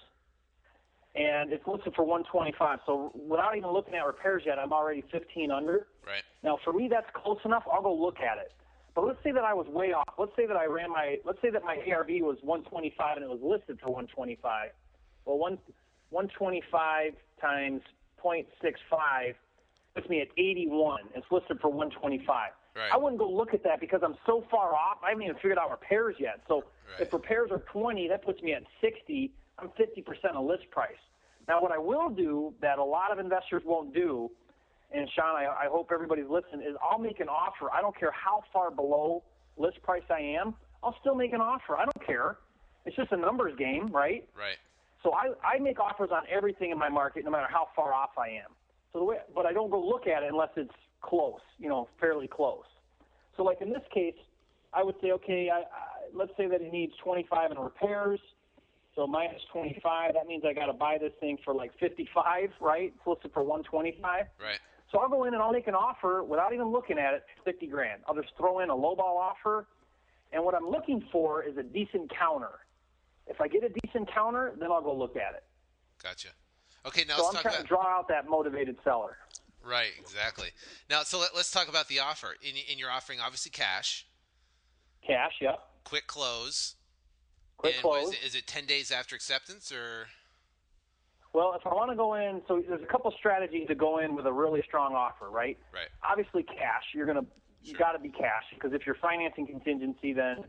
[1.15, 2.79] And it's listed for 125.
[2.85, 5.87] So without even looking at repairs yet, I'm already 15 under.
[6.05, 6.23] Right.
[6.43, 7.63] Now, for me, that's close enough.
[7.71, 8.51] I'll go look at it.
[8.93, 10.13] But let's say that I was way off.
[10.17, 13.29] Let's say that I ran my, let's say that my ARV was 125 and it
[13.29, 14.69] was listed for 125.
[15.25, 15.57] Well, one,
[16.09, 17.81] 125 times
[18.23, 19.35] 0.65
[19.93, 21.01] puts me at 81.
[21.15, 22.51] It's listed for 125.
[22.75, 22.89] Right.
[22.91, 24.97] I wouldn't go look at that because I'm so far off.
[25.03, 26.41] I haven't even figured out repairs yet.
[26.47, 27.07] So right.
[27.07, 29.31] if repairs are 20, that puts me at 60.
[29.59, 30.91] I'm 50% of list price.
[31.47, 34.29] Now, what I will do that a lot of investors won't do
[34.91, 37.71] and Sean, I, I hope everybody's listening, is I'll make an offer.
[37.73, 39.23] I don't care how far below
[39.57, 40.55] list price I am.
[40.83, 41.77] I'll still make an offer.
[41.77, 42.37] I don't care.
[42.85, 44.27] It's just a numbers game, right?
[44.37, 44.57] Right.
[45.05, 48.17] So I, I make offers on everything in my market, no matter how far off
[48.17, 48.49] I am.
[48.91, 51.87] So the way, but I don't go look at it unless it's close, you know,
[51.99, 52.65] fairly close.
[53.37, 54.15] So like in this case,
[54.73, 55.63] I would say, okay, I, I,
[56.11, 58.19] let's say that it needs 25 in repairs.
[58.95, 62.91] So minus 25, that means I got to buy this thing for like 55, right?
[62.95, 64.01] It's listed for 125.
[64.41, 64.57] Right.
[64.91, 67.67] So I'll go in and I'll make an offer without even looking at it, 50
[67.67, 68.01] grand.
[68.07, 69.67] I'll just throw in a lowball offer.
[70.31, 72.64] And what I'm looking for is a decent counter.
[73.27, 75.43] If I get a decent counter, then I'll go look at it.
[76.01, 76.29] Gotcha.
[76.85, 79.17] Okay, now so let's I'm talk trying about to draw out that motivated seller.
[79.63, 80.49] Right, exactly.
[80.89, 82.35] Now, so let, us talk about the offer.
[82.41, 84.05] In, in you're offering obviously cash.
[85.05, 85.59] Cash, yep.
[85.83, 86.75] Quick close.
[87.57, 88.09] Quick and close.
[88.09, 90.07] Is it, is it ten days after acceptance or?
[91.33, 94.15] Well, if I want to go in, so there's a couple strategies to go in
[94.15, 95.57] with a really strong offer, right?
[95.73, 95.89] Right.
[96.07, 96.83] Obviously, cash.
[96.93, 97.25] You're gonna
[97.65, 97.79] you Sure.
[97.79, 100.45] got to be cash because if you're financing contingency, then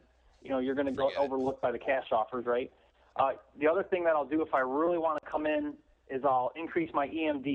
[0.47, 1.25] you know you're going to go Forget it.
[1.25, 2.71] overlooked by the cash offers, right?
[3.17, 5.75] Uh, the other thing that I'll do if I really want to come in
[6.09, 7.47] is I'll increase my EMD.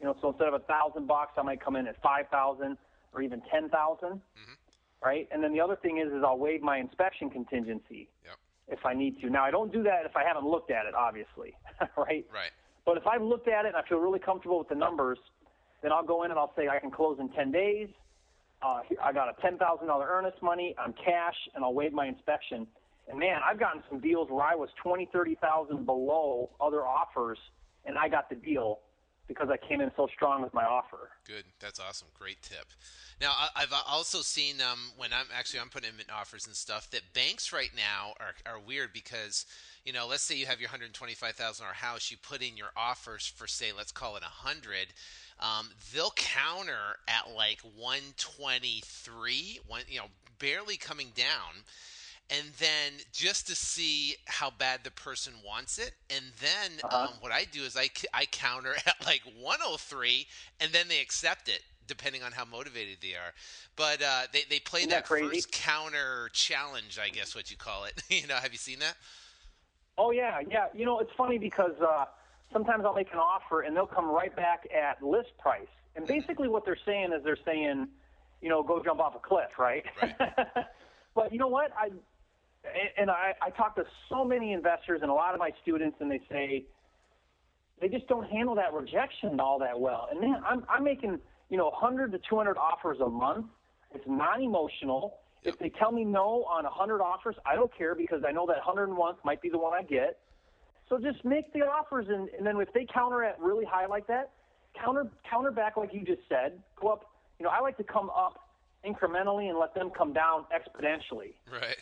[0.00, 2.76] You know, so instead of a thousand bucks, I might come in at five thousand
[3.14, 4.52] or even ten Mm-hmm.
[5.04, 5.28] right?
[5.30, 8.34] And then the other thing is is I'll waive my inspection contingency Yep.
[8.68, 9.30] if I need to.
[9.30, 11.54] Now I don't do that if I haven't looked at it, obviously,
[11.96, 12.26] right?
[12.32, 12.50] Right.
[12.84, 15.18] But if I've looked at it and I feel really comfortable with the numbers,
[15.82, 17.88] then I'll go in and I'll say I can close in 10 days.
[18.62, 22.66] Uh, I got a $10,000 earnest money on cash, and I'll waive my inspection.
[23.08, 27.38] And man, I've gotten some deals where I was 20, 30,000 below other offers,
[27.84, 28.80] and I got the deal
[29.28, 31.10] because I came in so strong with my offer.
[31.26, 32.08] Good, that's awesome.
[32.18, 32.66] Great tip.
[33.20, 37.02] Now I've also seen um, when I'm actually I'm putting in offers and stuff that
[37.14, 39.46] banks right now are are weird because
[39.84, 43.26] you know let's say you have your 125,000 dollar house, you put in your offers
[43.26, 44.88] for say let's call it a hundred.
[45.40, 50.06] Um, they'll counter at like 123, one, you know,
[50.38, 51.64] barely coming down
[52.30, 57.08] and then just to see how bad the person wants it and then uh-huh.
[57.08, 60.26] um, what i do is I, I counter at like 103
[60.60, 63.32] and then they accept it depending on how motivated they are.
[63.76, 67.84] But uh, they, they play that, that first counter challenge i guess what you call
[67.84, 68.02] it.
[68.10, 68.96] You know have you seen that?
[69.98, 70.66] Oh yeah yeah.
[70.74, 72.04] You know it's funny because uh,
[72.52, 75.66] sometimes i'll make an offer and they'll come right back at list price.
[75.96, 76.18] And mm-hmm.
[76.18, 77.88] basically what they're saying is they're saying
[78.40, 80.14] you know go jump off a cliff right, right.
[81.14, 81.72] but you know what?
[81.76, 81.90] I
[82.96, 86.10] and I, I talk to so many investors and a lot of my students, and
[86.10, 86.64] they say
[87.80, 90.08] they just don't handle that rejection all that well.
[90.10, 93.46] And man, I'm, I'm making you know 100 to 200 offers a month.
[93.94, 95.18] It's non-emotional.
[95.44, 98.58] If they tell me no on 100 offers, I don't care because I know that
[98.58, 100.20] 101 might be the one I get.
[100.88, 104.06] So just make the offers, and, and then if they counter at really high like
[104.06, 104.30] that,
[104.80, 106.62] counter counter back like you just said.
[106.80, 107.10] Go up.
[107.38, 108.48] You know, I like to come up
[108.86, 111.34] incrementally and let them come down exponentially.
[111.50, 111.78] Right.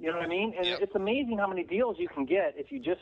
[0.00, 0.54] You know what I mean?
[0.56, 0.80] And yep.
[0.80, 3.00] it's amazing how many deals you can get if you just.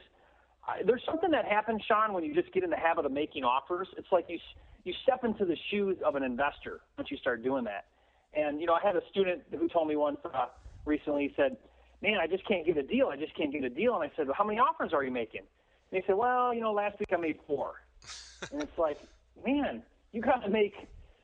[0.66, 3.44] I, there's something that happens, Sean, when you just get in the habit of making
[3.44, 3.86] offers.
[3.96, 4.38] It's like you
[4.84, 7.86] you step into the shoes of an investor once you start doing that.
[8.34, 10.46] And you know, I had a student who told me once uh,
[10.84, 11.28] recently.
[11.28, 11.56] He said,
[12.02, 13.08] "Man, I just can't get a deal.
[13.12, 15.12] I just can't get a deal." And I said, "Well, how many offers are you
[15.12, 15.42] making?"
[15.92, 17.74] And he said, "Well, you know, last week I made four.
[18.52, 18.98] and it's like,
[19.46, 19.82] man,
[20.12, 20.74] you got to make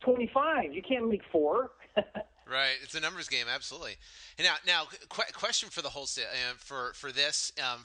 [0.01, 0.73] 25.
[0.73, 1.71] You can't make four.
[2.47, 3.97] Right, it's a numbers game, absolutely.
[4.39, 7.81] And now, now, qu- question for the wholesale uh, for for this um,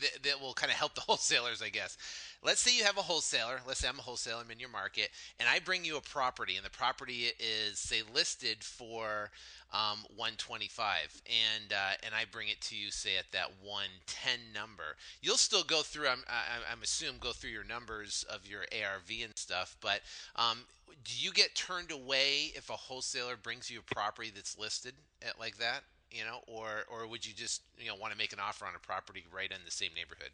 [0.00, 1.98] that, that will kind of help the wholesalers, I guess.
[2.42, 3.60] Let's say you have a wholesaler.
[3.66, 4.42] Let's say I'm a wholesaler.
[4.44, 8.02] I'm in your market, and I bring you a property, and the property is say
[8.14, 9.30] listed for
[9.72, 14.96] um, 125, and uh, and I bring it to you, say at that 110 number.
[15.20, 16.08] You'll still go through.
[16.08, 20.00] I'm I, I'm assume go through your numbers of your ARV and stuff, but
[20.36, 20.58] um,
[21.04, 24.94] do you get turned away if a wholesaler brings you a property that's listed
[25.26, 25.82] at like that?
[26.12, 28.74] You know, or or would you just you know want to make an offer on
[28.76, 30.30] a property right in the same neighborhood?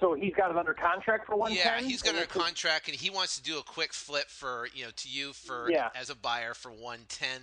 [0.00, 1.52] So he's got it under contract for one.
[1.52, 4.84] Yeah, he's got a contract, and he wants to do a quick flip for you
[4.84, 5.88] know to you for yeah.
[5.94, 7.40] as a buyer for one ten.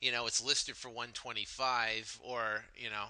[0.00, 3.06] You know, it's listed for one twenty five, or you know.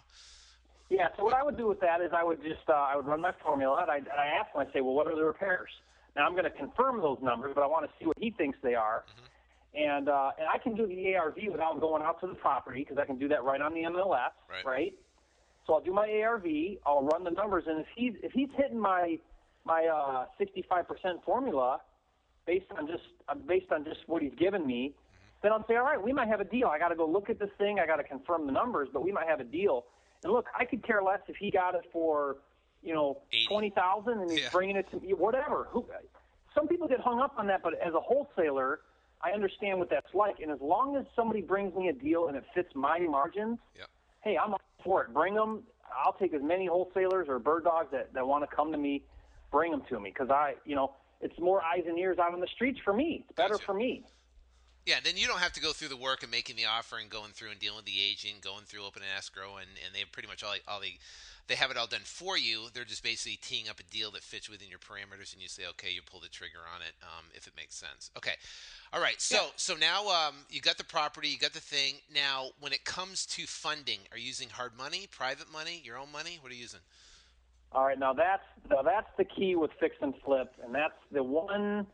[0.90, 1.08] Yeah.
[1.16, 3.20] So what I would do with that is I would just uh, I would run
[3.20, 5.70] my formula and I, I ask him I say well what are the repairs
[6.16, 8.58] now I'm going to confirm those numbers but I want to see what he thinks
[8.60, 9.88] they are mm-hmm.
[9.88, 12.98] and uh, and I can do the ARV without going out to the property because
[12.98, 14.66] I can do that right on the MLS right.
[14.66, 14.94] right?
[15.70, 16.46] So I'll do my ARV.
[16.84, 19.20] I'll run the numbers, and if he's if he's hitting my
[19.64, 21.80] my uh, 65% formula
[22.44, 24.96] based on just uh, based on just what he's given me,
[25.44, 26.66] then I'll say, all right, we might have a deal.
[26.66, 27.78] I got to go look at this thing.
[27.78, 29.84] I got to confirm the numbers, but we might have a deal.
[30.24, 32.38] And look, I could care less if he got it for
[32.82, 33.46] you know 80.
[33.46, 34.48] twenty thousand and he's yeah.
[34.50, 35.68] bringing it to me, whatever.
[35.70, 35.86] Who,
[36.52, 38.80] some people get hung up on that, but as a wholesaler,
[39.22, 40.40] I understand what that's like.
[40.42, 43.86] And as long as somebody brings me a deal and it fits my margins, yep.
[44.24, 44.52] hey, I'm
[44.84, 45.14] for it.
[45.14, 45.62] Bring them.
[46.04, 49.02] I'll take as many wholesalers or bird dogs that, that want to come to me.
[49.50, 52.40] Bring them to me because I, you know, it's more eyes and ears out on
[52.40, 53.24] the streets for me.
[53.28, 53.64] It's better gotcha.
[53.66, 54.04] for me.
[54.90, 57.08] Yeah, then you don't have to go through the work of making the offer and
[57.08, 60.00] going through and dealing with the agent, going through open and escrow, and, and they
[60.00, 60.90] have pretty much all, all the
[61.46, 62.66] they have it all done for you.
[62.74, 65.62] They're just basically teeing up a deal that fits within your parameters, and you say,
[65.70, 68.10] okay, you pull the trigger on it um, if it makes sense.
[68.16, 68.34] Okay,
[68.92, 69.20] all right.
[69.20, 69.48] So yeah.
[69.54, 71.94] so now um, you got the property, you got the thing.
[72.12, 76.10] Now, when it comes to funding, are you using hard money, private money, your own
[76.10, 76.38] money?
[76.40, 76.80] What are you using?
[77.70, 77.98] All right.
[77.98, 81.86] Now that's now that's the key with fix and flip, and that's the one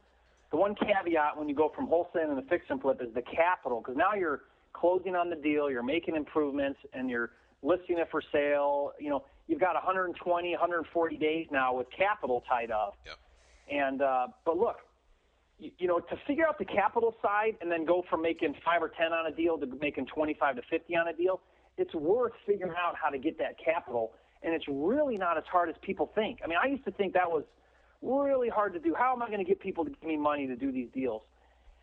[0.51, 3.81] the one caveat when you go from wholesale to fix and flip is the capital,
[3.81, 7.31] because now you're closing on the deal, you're making improvements, and you're
[7.63, 8.93] listing it for sale.
[9.01, 12.97] You know, you've got 120, 140 days now with capital tied up.
[13.05, 13.17] Yep.
[13.69, 14.77] And uh, but look,
[15.59, 18.83] you, you know, to figure out the capital side and then go from making five
[18.83, 21.41] or 10 on a deal to making 25 to 50 on a deal,
[21.77, 24.13] it's worth figuring out how to get that capital.
[24.43, 26.41] And it's really not as hard as people think.
[26.45, 27.45] I mean, I used to think that was
[28.03, 28.95] really hard to do.
[28.97, 31.23] How am I going to get people to give me money to do these deals?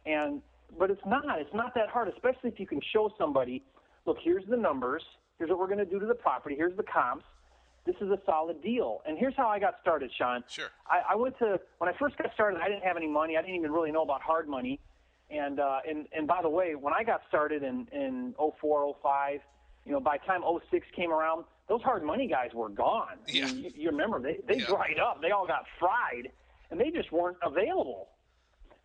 [0.06, 0.42] And
[0.78, 1.40] but it's not.
[1.40, 3.64] It's not that hard, especially if you can show somebody,
[4.06, 5.04] look, here's the numbers.
[5.38, 6.56] Here's what we're going to do to the property.
[6.56, 7.26] Here's the comps
[7.86, 9.02] this is a solid deal.
[9.06, 10.44] And here's how I got started, Sean.
[10.48, 10.70] Sure.
[10.88, 12.62] I, I went to when I first got started.
[12.62, 13.38] I didn't have any money.
[13.38, 14.80] I didn't even really know about hard money.
[15.30, 19.40] And uh, and and by the way, when I got started in in 04, 05,
[19.86, 23.18] you know, by the time 06 came around, those hard money guys were gone.
[23.32, 23.48] Yeah.
[23.48, 24.68] You, you remember they they Yeah.
[24.68, 25.22] dried up.
[25.22, 26.32] They all got fried,
[26.72, 28.10] and they just weren't available.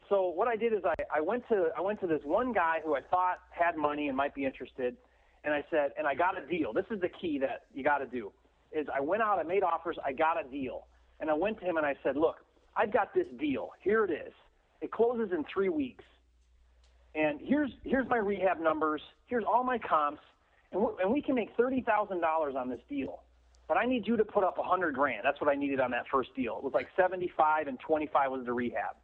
[0.09, 2.79] So what I did is I, I went to I went to this one guy
[2.85, 4.97] who I thought had money and might be interested,
[5.45, 6.73] and I said, and I got a deal.
[6.73, 8.33] This is the key that you got to do.
[8.73, 10.87] Is I went out, I made offers, I got a deal,
[11.21, 12.37] and I went to him and I said, look,
[12.77, 13.71] I've got this deal.
[13.81, 14.33] Here it is.
[14.83, 16.05] It closes in three weeks,
[17.15, 19.03] and here's here's my rehab numbers.
[19.27, 20.21] Here's all my comps,
[20.73, 23.21] and and we can make thirty thousand dollars on this deal.
[23.67, 25.21] But I need you to put up a hundred grand.
[25.25, 26.57] That's what I needed on that first deal.
[26.57, 28.97] It was like seventy-five and twenty-five was the rehab.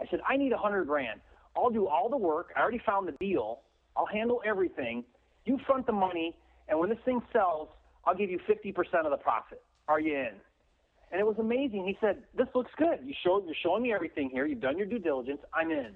[0.00, 1.20] I said, I need a hundred grand.
[1.56, 2.52] I'll do all the work.
[2.56, 3.60] I already found the deal.
[3.96, 5.04] I'll handle everything.
[5.44, 6.36] You front the money,
[6.68, 7.68] and when this thing sells,
[8.04, 9.62] I'll give you 50% of the profit.
[9.86, 10.30] Are you in?
[11.10, 11.86] And it was amazing.
[11.86, 13.00] He said, "This looks good.
[13.04, 14.46] You showed, you're showing me everything here.
[14.46, 15.40] You've done your due diligence.
[15.52, 15.94] I'm in."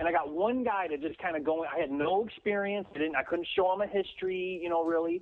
[0.00, 1.62] And I got one guy to just kind of go.
[1.62, 2.88] I had no experience.
[2.94, 3.16] I didn't.
[3.16, 5.20] I couldn't show him a history, you know, really.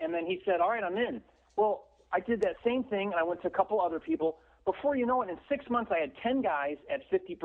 [0.00, 1.20] And then he said, "All right, I'm in."
[1.56, 4.38] Well, I did that same thing, and I went to a couple other people.
[4.64, 7.36] Before you know it, in six months, I had ten guys at 50%.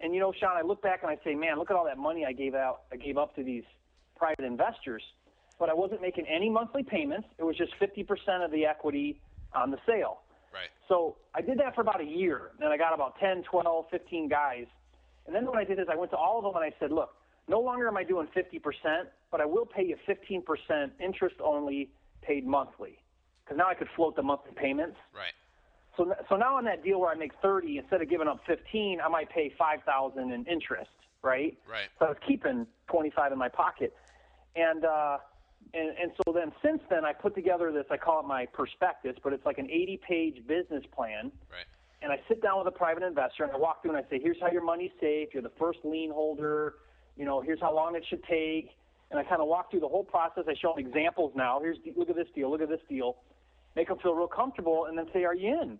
[0.00, 1.98] And you know, Sean, I look back and I say, "Man, look at all that
[1.98, 2.84] money I gave out.
[2.90, 3.64] I gave up to these
[4.16, 5.02] private investors."
[5.58, 7.28] But I wasn't making any monthly payments.
[7.36, 9.20] It was just 50% of the equity
[9.54, 10.22] on the sale.
[10.52, 10.70] Right.
[10.88, 12.52] So I did that for about a year.
[12.58, 14.66] Then I got about 10, 12, 15 guys.
[15.26, 16.90] And then what I did is I went to all of them and I said,
[16.90, 17.10] look,
[17.48, 18.60] no longer am I doing 50%,
[19.30, 21.90] but I will pay you 15% interest only
[22.22, 22.98] paid monthly.
[23.44, 24.96] Because now I could float the monthly payments.
[25.14, 25.32] Right.
[25.96, 29.00] So, so now on that deal where I make 30, instead of giving up 15,
[29.04, 30.90] I might pay 5,000 in interest,
[31.22, 31.58] right?
[31.68, 31.88] Right.
[31.98, 33.94] So I was keeping 25 in my pocket.
[34.56, 35.18] And, uh,
[35.74, 39.16] and, and so then since then, I put together this, I call it my prospectus,
[39.22, 41.32] but it's like an 80 page business plan.
[41.50, 41.66] Right.
[42.02, 44.18] And I sit down with a private investor and I walk through and I say,
[44.20, 45.28] here's how your money's safe.
[45.32, 46.74] You're the first lien holder.
[47.16, 48.70] You know, here's how long it should take.
[49.10, 50.44] And I kind of walk through the whole process.
[50.48, 51.60] I show them examples now.
[51.60, 52.50] Here's, look at this deal.
[52.50, 53.18] Look at this deal.
[53.76, 55.78] Make them feel real comfortable and then say, are you in?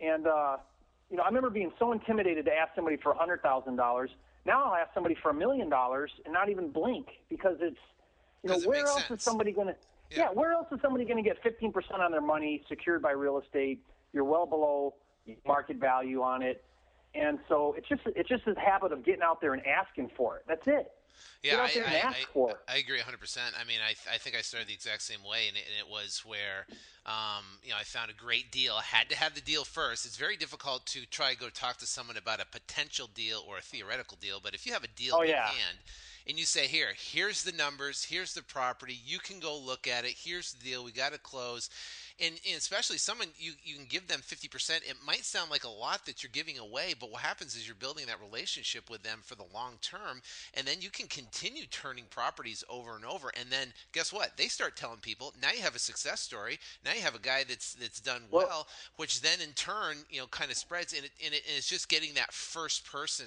[0.00, 0.58] And, uh,
[1.10, 4.08] you know, I remember being so intimidated to ask somebody for a $100,000.
[4.44, 7.76] Now I'll ask somebody for a million dollars and not even blink because it's,
[8.44, 9.20] you know where else sense.
[9.20, 9.74] is somebody going to,
[10.10, 10.18] Yeah.
[10.18, 13.38] yeah, where else is somebody going to get 15% on their money secured by real
[13.40, 13.80] estate?
[14.12, 14.94] You're well below
[15.46, 16.64] market value on it.
[17.14, 20.36] And so it's just it's just this habit of getting out there and asking for
[20.36, 20.44] it.
[20.46, 20.92] That's it.
[21.42, 22.14] Yeah, I, I,
[22.68, 22.74] I.
[22.74, 23.38] I agree 100%.
[23.58, 25.90] I mean, I, I think I started the exact same way, and it, and it
[25.90, 26.66] was where,
[27.06, 28.74] um, you know, I found a great deal.
[28.74, 30.04] I had to have the deal first.
[30.04, 33.58] It's very difficult to try to go talk to someone about a potential deal or
[33.58, 35.46] a theoretical deal, but if you have a deal Oh, in yeah.
[35.46, 35.78] hand
[36.28, 40.04] and you say, here, here's the numbers, here's the property, you can go look at
[40.04, 41.70] it, here's the deal, we got to close.
[42.18, 44.70] And, and especially someone you, you can give them 50%.
[44.88, 47.74] It might sound like a lot that you're giving away, but what happens is you're
[47.76, 50.22] building that relationship with them for the long term,
[50.54, 53.30] and then you can continue turning properties over and over.
[53.38, 54.34] And then guess what?
[54.38, 55.34] They start telling people.
[55.42, 56.58] Now you have a success story.
[56.86, 60.20] Now you have a guy that's that's done well, Well- which then in turn you
[60.20, 63.26] know kind of spreads, and, it, and, it, and it's just getting that first person.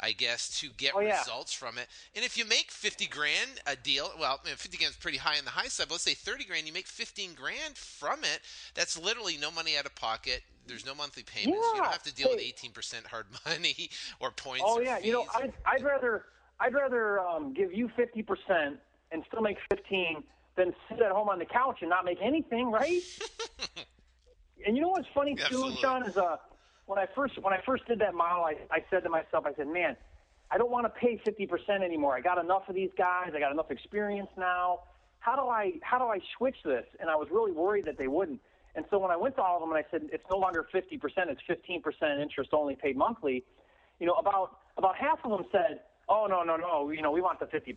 [0.00, 1.18] I guess to get Oh, yeah.
[1.18, 1.86] results from it,
[2.16, 5.18] and if you make fifty grand a deal, well, I mean, fifty grand is pretty
[5.18, 5.88] high on the high side.
[5.88, 8.40] But let's say thirty grand, you make fifteen grand from it.
[8.74, 10.42] That's literally no money out of pocket.
[10.66, 11.66] There's no monthly payments.
[11.74, 14.64] you don't have to deal with eighteen percent hard money or points.
[14.66, 15.26] Oh or yeah, you know.
[15.34, 16.24] I'd, I'd rather
[16.60, 18.76] I'd rather um, give you 50%
[19.12, 20.22] and still make 15
[20.56, 23.00] than sit at home on the couch and not make anything, right?
[24.66, 25.76] and you know what's funny too, Absolutely.
[25.80, 26.36] Sean, is uh,
[26.90, 29.54] when I first when I first did that model, I, I said to myself, I
[29.54, 29.96] said, man,
[30.50, 32.16] I don't want to pay 50% anymore.
[32.16, 33.30] I got enough of these guys.
[33.34, 34.80] I got enough experience now.
[35.20, 36.84] How do I how do I switch this?
[36.98, 38.40] And I was really worried that they wouldn't.
[38.74, 40.66] And so when I went to all of them and I said it's no longer
[40.74, 40.92] 50%,
[41.28, 43.44] it's 15% interest only paid monthly.
[44.00, 47.20] You know, about about half of them said, "Oh no, no, no, you know, we
[47.20, 47.76] want the 50%."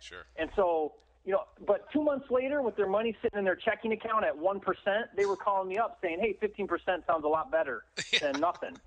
[0.00, 0.24] Sure.
[0.36, 0.94] And so,
[1.24, 4.36] you know, but 2 months later with their money sitting in their checking account at
[4.36, 4.60] 1%,
[5.16, 7.84] they were calling me up saying, "Hey, 15% sounds a lot better
[8.20, 8.78] than nothing."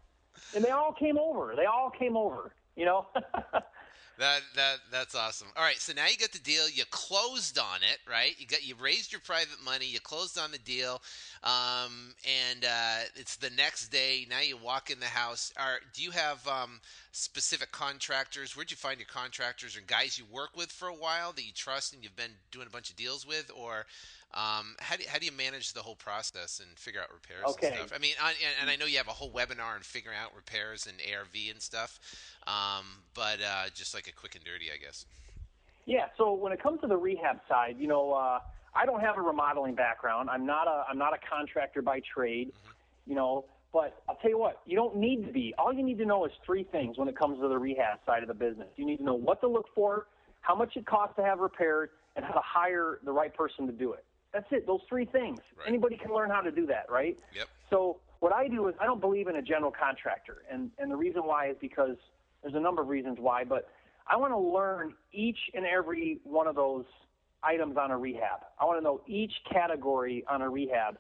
[0.56, 1.56] And they all came over.
[1.56, 3.08] They all came over, you know?
[4.20, 5.50] That that that's awesome.
[5.56, 6.68] All right, so now you got the deal.
[6.68, 8.34] You closed on it, right?
[8.40, 9.86] You got you raised your private money.
[9.86, 11.04] You closed on the deal,
[11.44, 14.26] um, and uh, it's the next day.
[14.28, 15.54] Now you walk in the house.
[15.56, 16.80] Are do you have um,
[17.12, 18.56] specific contractors?
[18.56, 21.54] Where'd you find your contractors or guys you work with for a while that you
[21.54, 23.86] trust and you've been doing a bunch of deals with, or
[24.34, 27.68] um, how do how do you manage the whole process and figure out repairs Okay.
[27.68, 27.92] and stuff?
[27.96, 30.36] I mean, I, and, and I know you have a whole webinar on figuring out
[30.36, 32.00] repairs and ARV and stuff,
[32.46, 35.06] um, but uh, just like a quick and dirty, I guess.
[35.86, 36.08] Yeah.
[36.18, 38.40] So when it comes to the rehab side, you know, uh,
[38.76, 40.30] I don't have a remodeling background.
[40.30, 42.52] I'm not a I'm not a contractor by trade,
[43.06, 43.46] you know.
[43.74, 45.54] But I'll tell you what, you don't need to be.
[45.58, 48.24] All you need to know is three things when it comes to the rehab side
[48.24, 48.70] of the business.
[48.76, 50.08] You need to know what to look for,
[50.42, 53.74] how much it costs to have repaired, and how to hire the right person to
[53.74, 54.06] do it.
[54.34, 54.68] That's it.
[54.68, 55.40] Those three things.
[55.58, 55.68] Right.
[55.68, 57.18] Anybody can learn how to do that, right?
[57.36, 57.48] Yep.
[57.70, 60.96] So what I do is I don't believe in a general contractor, and and the
[60.96, 61.96] reason why is because
[62.42, 63.70] there's a number of reasons why, but
[64.10, 66.86] I want to learn each and every one of those
[67.44, 68.42] items on a rehab.
[68.60, 70.98] I want to know each category on a rehab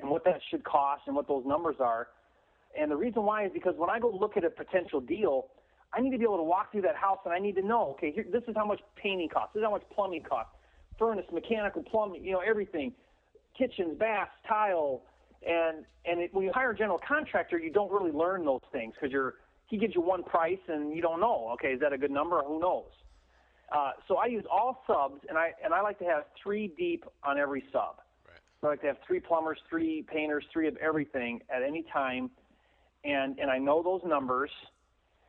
[0.00, 2.08] and what that should cost and what those numbers are.
[2.78, 5.46] And the reason why is because when I go look at a potential deal,
[5.92, 7.90] I need to be able to walk through that house and I need to know,
[7.92, 10.52] okay, here, this is how much painting costs, this is how much plumbing costs,
[11.00, 12.92] furnace, mechanical, plumbing, you know, everything,
[13.58, 15.02] kitchens, baths, tile,
[15.44, 18.94] and and it, when you hire a general contractor, you don't really learn those things
[18.94, 19.34] because you're
[19.66, 22.42] he gives you one price and you don't know, okay, is that a good number?
[22.42, 22.90] Who knows?
[23.72, 27.04] Uh, so I use all subs, and I and I like to have three deep
[27.24, 27.96] on every sub.
[28.26, 28.36] Right.
[28.62, 32.30] I like to have three plumbers, three painters, three of everything at any time,
[33.04, 34.50] and and I know those numbers.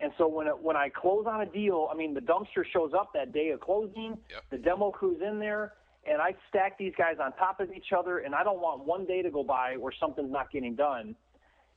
[0.01, 2.91] And so when it, when I close on a deal, I mean the dumpster shows
[2.97, 4.17] up that day of closing.
[4.29, 4.43] Yep.
[4.49, 5.73] The demo crew's in there,
[6.09, 9.05] and I stack these guys on top of each other, and I don't want one
[9.05, 11.15] day to go by where something's not getting done.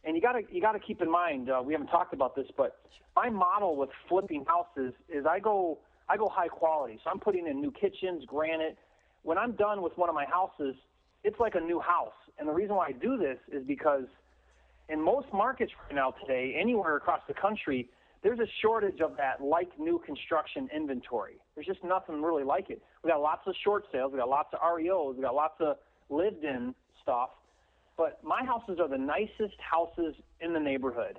[0.05, 2.79] And you gotta you gotta keep in mind uh, we haven't talked about this, but
[3.15, 6.99] my model with flipping houses is I go I go high quality.
[7.05, 8.79] So I'm putting in new kitchens, granite.
[9.23, 10.75] When I'm done with one of my houses,
[11.25, 12.13] it's like a new house.
[12.39, 14.05] And the reason why I do this is because
[14.89, 17.89] in most markets right now today, anywhere across the country,
[18.25, 21.35] there's a shortage of that like new construction inventory.
[21.55, 22.83] There's just nothing really like it.
[23.05, 25.77] We got lots of short sales, we got lots of REOs, we got lots of
[26.09, 27.29] lived in stuff.
[27.99, 31.19] But my houses are the nicest houses in the neighborhood.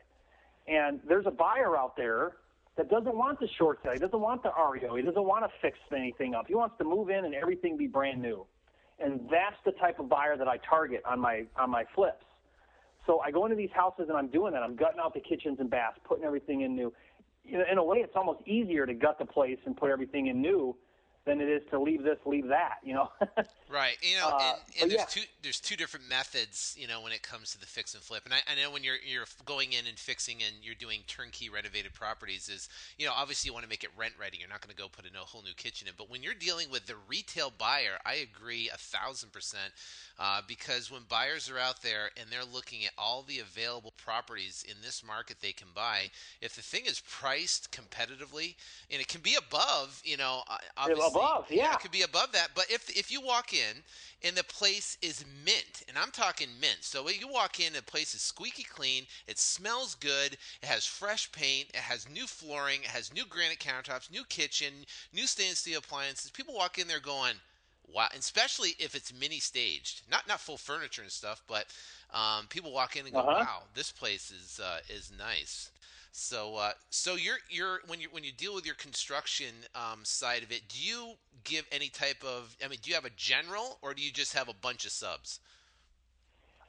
[0.68, 2.38] And there's a buyer out there
[2.76, 3.93] that doesn't want the short sale.
[3.93, 4.95] He doesn't want the REO.
[4.95, 6.45] He doesn't want to fix anything up.
[6.47, 8.45] He wants to move in and everything be brand new.
[8.99, 12.26] And that's the type of buyer that I target on my on my flips.
[13.06, 14.64] So I go into these houses and I'm doing that.
[14.64, 16.93] I'm gutting out the kitchens and baths, putting everything in new.
[17.43, 20.28] You know, in a way, it's almost easier to gut the place and put everything
[20.28, 20.76] in new
[21.26, 22.78] than it is to leave this, leave that.
[22.84, 23.11] You know.
[23.67, 23.97] Right.
[24.01, 25.05] You know, Uh, and, and there's yeah.
[25.09, 28.23] two there's two different methods, you know, when it comes to the fix and flip.
[28.26, 31.49] And I, I know when you're you're going in and fixing and you're doing turnkey
[31.49, 34.38] renovated properties is, you know, obviously you want to make it rent ready.
[34.38, 35.95] You're not going to go put a no whole new kitchen in.
[35.97, 39.73] But when you're dealing with the retail buyer, I agree a thousand percent.
[40.17, 44.63] Uh, because when buyers are out there and they're looking at all the available properties
[44.69, 46.09] in this market they can buy,
[46.39, 48.55] if the thing is priced competitively
[48.91, 50.43] and it can be above, you know,
[50.78, 51.74] obviously, above, yeah.
[51.74, 52.49] it could be above that.
[52.55, 53.84] But if if you walk in
[54.24, 58.13] and the place is mint, and I'm talking mint, so you walk in, the place
[58.13, 62.89] is squeaky clean, it smells good, it has fresh paint, it has new flooring, it
[62.89, 64.74] has new granite countertops, new kitchen,
[65.13, 66.32] new stainless steel appliances.
[66.32, 67.36] People walk in there going,
[67.88, 71.68] wow, and especially if it's mini staged, not not full furniture and stuff, but
[72.13, 73.45] um, people walk in and go, Uh-huh.
[73.45, 75.72] wow, this place is uh, is nice.
[76.18, 80.43] So, uh, so you're you're when you when you deal with your construction um, side
[80.43, 82.55] of it, do you give any type of?
[82.63, 84.93] I mean, do you have a general, or do you just have a bunch of
[84.93, 85.41] subs?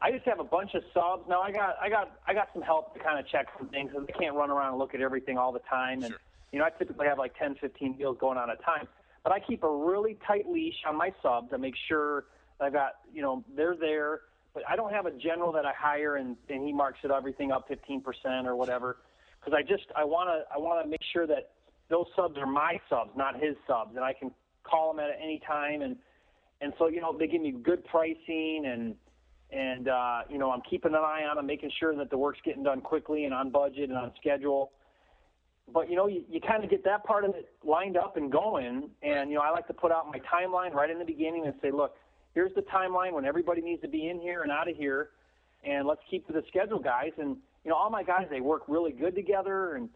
[0.03, 1.28] I just have a bunch of subs.
[1.28, 3.92] Now I got I got I got some help to kind of check some things.
[3.97, 6.03] I can't run around and look at everything all the time.
[6.03, 6.20] And Sure.
[6.51, 8.88] you know, I typically have like 10, 15 deals going on at a time.
[9.22, 12.24] But I keep a really tight leash on my subs I make sure
[12.61, 14.22] I've got you know they're there.
[14.55, 17.53] But I don't have a general that I hire and, and he marks it everything
[17.53, 18.97] up 15% or whatever.
[19.47, 21.51] Because I just I want to I want to make sure that
[21.88, 24.32] those subs are my subs, not his subs, and I can
[24.64, 25.82] call them at any time.
[25.82, 25.97] And
[26.61, 28.97] and so you know they give me good pricing and
[29.57, 32.40] and uh, you know I'm keeping an eye on them, making sure that the work's
[32.44, 34.72] getting done quickly and on budget and on schedule.
[35.72, 38.32] But you know you, you kind of get that part of it lined up and
[38.32, 41.47] going, and you know I like to put out my timeline right in the beginning
[41.47, 41.94] and say, look,
[42.34, 45.11] here's the timeline when everybody needs to be in here and out of here,
[45.62, 47.12] and let's keep to the schedule, guys.
[47.18, 47.36] And
[47.66, 49.88] you know all my guys they work really good together, and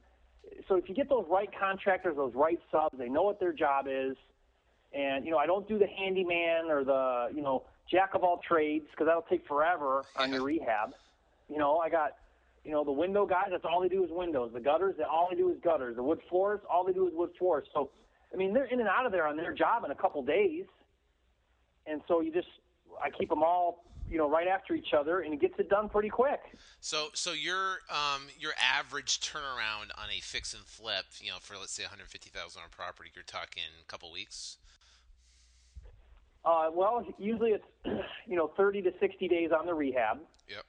[0.67, 3.87] so if you get those right contractors, those right subs, they know what their job
[3.89, 4.17] is.
[4.93, 8.41] And you know, I don't do the handyman or the you know jack of all
[8.47, 10.95] trades because that'll take forever on your rehab.
[11.49, 12.17] You know, I got
[12.65, 13.51] you know the window guys.
[13.53, 14.51] That's all they do is windows.
[14.53, 15.95] The gutters, that all they do is gutters.
[15.95, 17.69] The wood floors, all they do is wood floors.
[17.73, 17.91] So,
[18.35, 20.65] I mean, they're in and out of there on their job in a couple days.
[21.87, 22.49] And so you just,
[23.01, 25.89] I keep them all you know right after each other, and it gets it done
[25.89, 26.41] pretty quick.
[26.81, 31.57] So, so your um, your average turnaround on a fix and flip, you know, for
[31.57, 34.59] let's say 150,000 on a property, you're talking a couple weeks.
[36.45, 37.65] Uh, well, usually it's
[38.27, 40.19] you know 30 to 60 days on the rehab.
[40.49, 40.65] Yep.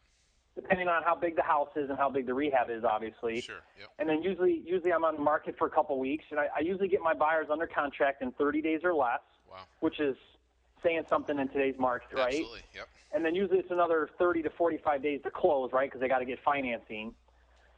[0.54, 3.42] depending on how big the house is and how big the rehab is, obviously.
[3.42, 3.56] Sure.
[3.80, 3.88] Yep.
[4.00, 6.60] And then usually, usually I'm on the market for a couple weeks, and I, I
[6.60, 9.60] usually get my buyers under contract in 30 days or less, Wow.
[9.80, 10.16] which is
[10.84, 12.28] saying something in today's market, right?
[12.28, 12.62] Absolutely.
[12.76, 12.88] Yep.
[13.14, 15.90] And then usually it's another 30 to 45 days to close, right?
[15.90, 17.14] Because they got to get financing.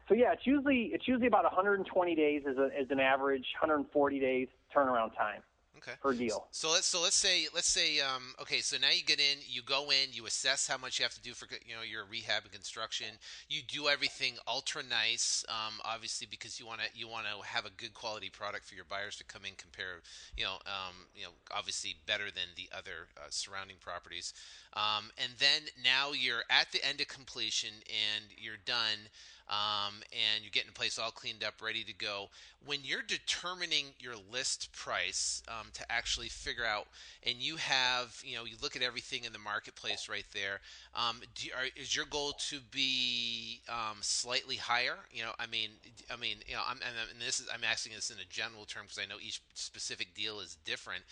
[0.07, 4.47] So yeah, it's usually it's usually about 120 days as, a, an average, 140 days
[4.75, 5.41] turnaround time
[5.83, 5.97] Okay.
[6.01, 6.47] per deal.
[6.51, 8.59] So let's so let's say let's say um, okay.
[8.59, 11.21] So now you get in, you go in, you assess how much you have to
[11.21, 13.07] do for you know your rehab and construction.
[13.49, 17.65] You do everything ultra nice, um, obviously because you want to you want to have
[17.65, 20.01] a good quality product for your buyers to come in compare.
[20.37, 24.33] You know, um, you know, obviously better than the other uh, surrounding properties.
[24.75, 29.09] Um, and then now you're at the end of completion and you're done
[29.49, 32.29] um, and you're getting the place all cleaned up, ready to go.
[32.65, 36.87] When you're determining your list price um, to actually figure out,
[37.23, 40.61] and you have, you know, you look at everything in the marketplace right there.
[40.95, 44.95] Um, do you, are, is your goal to be um, slightly higher?
[45.11, 45.69] You know, I mean,
[46.11, 48.83] I mean, you know, I'm, and this is I'm asking this in a general term
[48.83, 51.03] because I know each specific deal is different.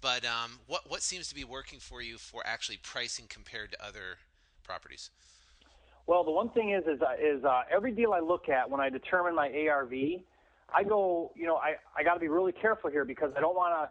[0.00, 3.84] But um, what what seems to be working for you for actually pricing compared to
[3.84, 4.18] other
[4.62, 5.10] properties?
[6.08, 8.80] Well, the one thing is, is, uh, is uh, every deal I look at when
[8.80, 9.92] I determine my ARV,
[10.74, 13.54] I go, you know, I, I got to be really careful here because I don't
[13.54, 13.90] want to,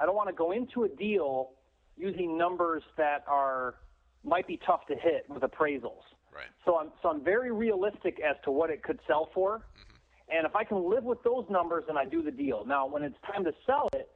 [0.00, 1.50] I don't want to go into a deal
[1.96, 3.74] using numbers that are
[4.22, 6.06] might be tough to hit with appraisals.
[6.32, 6.46] Right.
[6.64, 10.36] So I'm, so I'm very realistic as to what it could sell for, Mm-hmm.
[10.38, 12.64] and if I can live with those numbers, then I do the deal.
[12.64, 14.08] Now, when it's time to sell it,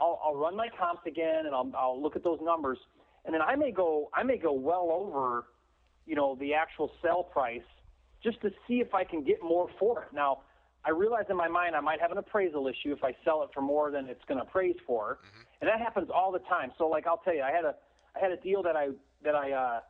[0.00, 2.78] I'll, I'll run my comps again, and I'll, I'll look at those numbers,
[3.24, 5.46] and then I may go, I may go well over
[6.06, 7.62] you know, the actual sell price
[8.22, 10.08] just to see if I can get more for it.
[10.14, 10.40] Now,
[10.84, 13.50] I realize in my mind I might have an appraisal issue if I sell it
[13.52, 15.18] for more than it's going to appraise for,
[15.60, 16.72] and that happens all the time.
[16.78, 17.74] So, like I'll tell you, I had a
[18.14, 18.90] I had a deal that I
[19.24, 19.80] that I uh,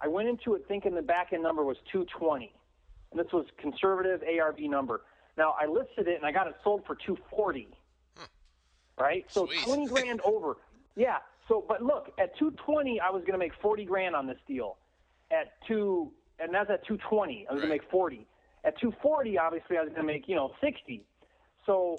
[0.00, 2.52] I went into it thinking the back end number was 220,
[3.10, 5.02] and this was conservative ARV number.
[5.36, 7.68] Now I listed it and I got it sold for 240.
[8.98, 9.62] Right, so Sweet.
[9.62, 10.56] 20 grand over.
[10.96, 11.18] Yeah.
[11.48, 14.78] So, but look, at 220, I was going to make 40 grand on this deal
[15.30, 17.46] at two, and that's at 220.
[17.48, 17.68] I was Right.
[17.68, 18.26] gonna make 40.
[18.64, 21.04] At 240, obviously, I was gonna make you know 60.
[21.64, 21.98] So,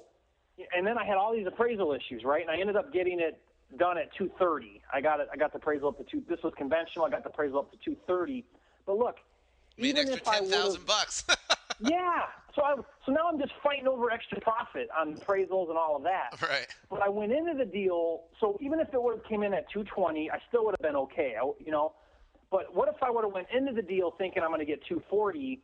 [0.75, 2.41] and then I had all these appraisal issues, right?
[2.41, 3.41] And I ended up getting it
[3.77, 4.81] done at 230.
[4.93, 5.27] I got it.
[5.31, 6.21] I got the appraisal up to two.
[6.27, 7.05] This was conventional.
[7.05, 8.45] I got the appraisal up to 230.
[8.85, 9.17] But look,
[9.77, 11.25] Made even extra if I ten would've- bucks.
[11.79, 12.23] yeah.
[12.55, 12.75] So I
[13.05, 16.41] so now I'm just fighting over extra profit on appraisals and all of that.
[16.41, 16.67] right.
[16.89, 19.69] But I went into the deal, so even if it would have came in at
[19.69, 21.35] 220, I still would have been okay.
[21.39, 21.93] I, you know,
[22.51, 24.79] but what if I would have went into the deal thinking I'm going to get
[24.87, 25.59] 240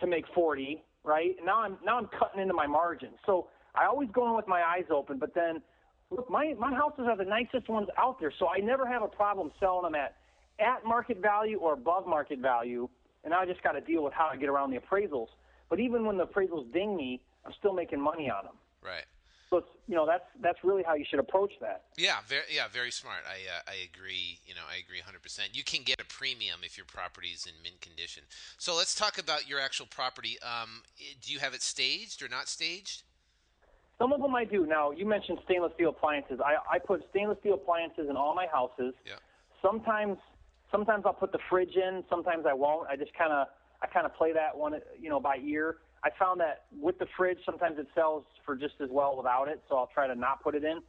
[0.00, 1.36] to make 40, right?
[1.36, 3.10] And Now I'm now I'm cutting into my margin.
[3.26, 5.62] So I always go in with my eyes open, but then
[6.10, 9.08] look, my my houses are the nicest ones out there, so I never have a
[9.08, 10.16] problem selling them at
[10.58, 12.88] at market value or above market value.
[13.24, 15.28] And now I just got to deal with how I get around the appraisals.
[15.68, 18.54] But even when the appraisals ding me, I'm still making money on them.
[18.82, 19.04] Right.
[19.50, 21.84] So it's, you know that's that's really how you should approach that.
[21.96, 23.20] Yeah, very yeah, very smart.
[23.26, 24.40] I uh, I agree.
[24.44, 25.56] You know, I agree 100%.
[25.56, 28.24] You can get a premium if your property is in mint condition.
[28.58, 30.36] So let's talk about your actual property.
[30.42, 30.82] Um,
[31.22, 33.04] do you have it staged or not staged?
[33.98, 34.66] Some of them I do.
[34.66, 36.40] Now you mentioned stainless steel appliances.
[36.44, 38.92] I I put stainless steel appliances in all my houses.
[39.06, 39.14] Yeah.
[39.62, 40.18] Sometimes
[40.70, 42.04] sometimes I'll put the fridge in.
[42.10, 42.86] Sometimes I won't.
[42.88, 43.46] I just kind of
[43.80, 45.78] I kind of play that one you know by ear.
[46.04, 49.60] I found that with the fridge, sometimes it sells for just as well without it,
[49.68, 50.80] so I'll try to not put it in.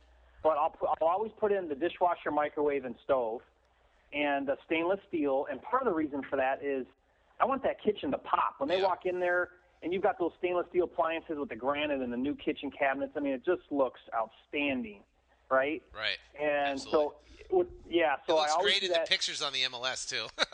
[0.44, 3.42] But I'll put, I'll always put in the dishwasher, microwave, and stove,
[4.14, 5.48] and the stainless steel.
[5.52, 6.86] And part of the reason for that is
[7.42, 8.84] I want that kitchen to pop when they Yeah.
[8.84, 9.50] walk in there.
[9.82, 13.14] And you've got those stainless steel appliances with the granite and the new kitchen cabinets.
[13.16, 15.04] I mean, it just looks outstanding,
[15.50, 15.82] right?
[15.96, 16.18] Right.
[16.40, 16.92] And Absolutely.
[17.50, 18.16] so, with, yeah.
[18.28, 20.28] So it looks I always great in the pictures on the MLS too.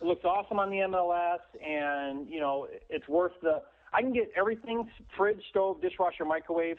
[0.00, 3.62] It looks awesome on the MLS, and you know it's worth the.
[3.92, 6.78] I can get everything: fridge, stove, dishwasher, microwave,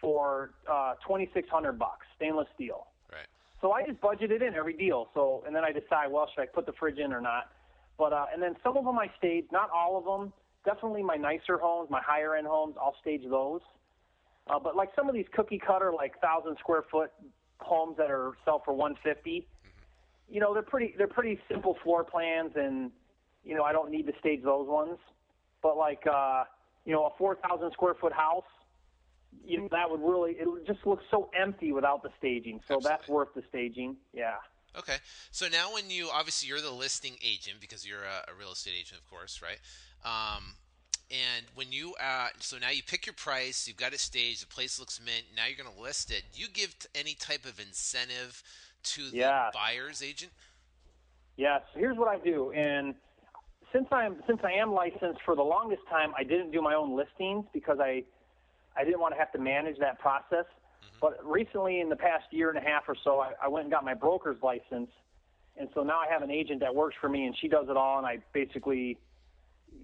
[0.00, 2.86] for uh, twenty six hundred bucks, stainless steel.
[3.12, 3.26] right.
[3.60, 5.08] So I just budget it in every deal.
[5.14, 7.50] So and then I decide, well, should I put the fridge in or not?
[7.98, 10.32] But uh, and then some of them I stage, not all of them.
[10.64, 13.60] Definitely my nicer homes, my higher end homes, I'll stage those.
[14.46, 17.10] Uh, but like some of these cookie cutter, like thousand square foot
[17.58, 19.46] homes that are sell for one fifty,
[20.28, 22.90] you know, they're pretty they're pretty simple floor plans, and
[23.44, 24.98] you know I don't need to stage those ones.
[25.62, 26.44] But like uh,
[26.84, 28.44] you know, a four thousand square foot house,
[29.44, 32.60] you know, that would really it would just look so empty without the staging.
[32.68, 33.96] So that's worth the staging.
[34.12, 34.34] Yeah.
[34.76, 34.96] Okay.
[35.30, 38.74] So now, when you obviously you're the listing agent because you're a, a real estate
[38.78, 39.58] agent, of course, right?
[40.04, 40.54] Um,
[41.10, 44.46] and when you uh, so now you pick your price, you've got it staged, the
[44.46, 45.26] place looks mint.
[45.36, 46.24] Now you're going to list it.
[46.34, 48.42] Do you give t- any type of incentive
[48.84, 49.50] to the Yeah.
[49.52, 50.32] buyer's agent?
[51.36, 52.94] Yeah, so here's what I do, and
[53.72, 56.94] since I'm since I am licensed for the longest time, I didn't do my own
[56.94, 58.04] listings because I
[58.76, 60.44] I didn't want to have to manage that process.
[60.44, 60.98] Mm-hmm.
[61.00, 63.72] But recently, in the past year and a half or so, I, I went and
[63.72, 64.90] got my broker's license,
[65.56, 67.76] and so now I have an agent that works for me, and she does it
[67.76, 68.98] all, and I basically,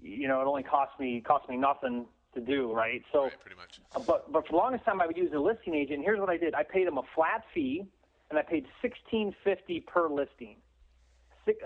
[0.01, 3.03] you know, it only costs me costs me nothing to do, right?
[3.11, 3.81] So, right, pretty much.
[4.07, 5.95] But but for the longest time, I would use a listing agent.
[5.95, 7.85] And here's what I did: I paid him a flat fee,
[8.31, 10.55] and I paid sixteen fifty per listing,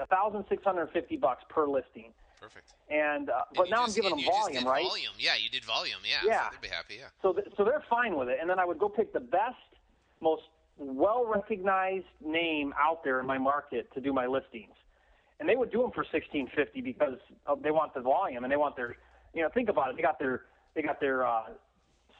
[0.02, 2.12] a thousand six hundred fifty bucks per listing.
[2.42, 2.74] Perfect.
[2.90, 4.84] And uh, but now just, I'm giving them volume, right?
[4.84, 5.36] Volume, yeah.
[5.42, 6.28] You did volume, yeah.
[6.28, 6.44] Yeah.
[6.44, 7.08] So they'd be happy, yeah.
[7.22, 9.56] So th- so they're fine with it, and then I would go pick the best,
[10.22, 10.44] most
[10.78, 14.74] well recognized name out there in my market to do my listings,
[15.40, 18.52] and they would do them for sixteen fifty because uh, they want the volume and
[18.52, 18.98] they want their,
[19.34, 19.96] you know, think about it.
[19.96, 20.42] They got their
[20.76, 21.44] they got their uh,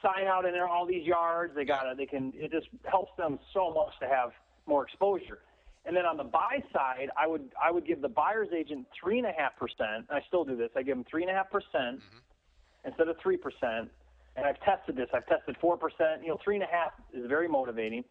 [0.06, 1.56] sign out in there all these yards.
[1.56, 1.98] They got it.
[1.98, 2.34] They can.
[2.36, 4.32] It just helps them so much to have
[4.66, 5.40] more exposure.
[5.86, 9.18] And then on the buy side, I would I would give the buyer's agent three
[9.20, 10.06] and a half percent.
[10.10, 10.70] I still do this.
[10.76, 12.88] I give them three and a half percent mm-hmm.
[12.88, 13.90] instead of three percent.
[14.36, 15.08] And I've tested this.
[15.14, 16.22] I've tested four percent.
[16.24, 18.04] You know, three and a half is very motivating.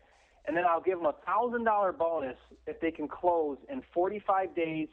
[0.47, 2.37] And then I'll give them a thousand dollar bonus
[2.67, 4.89] if they can close in 45 days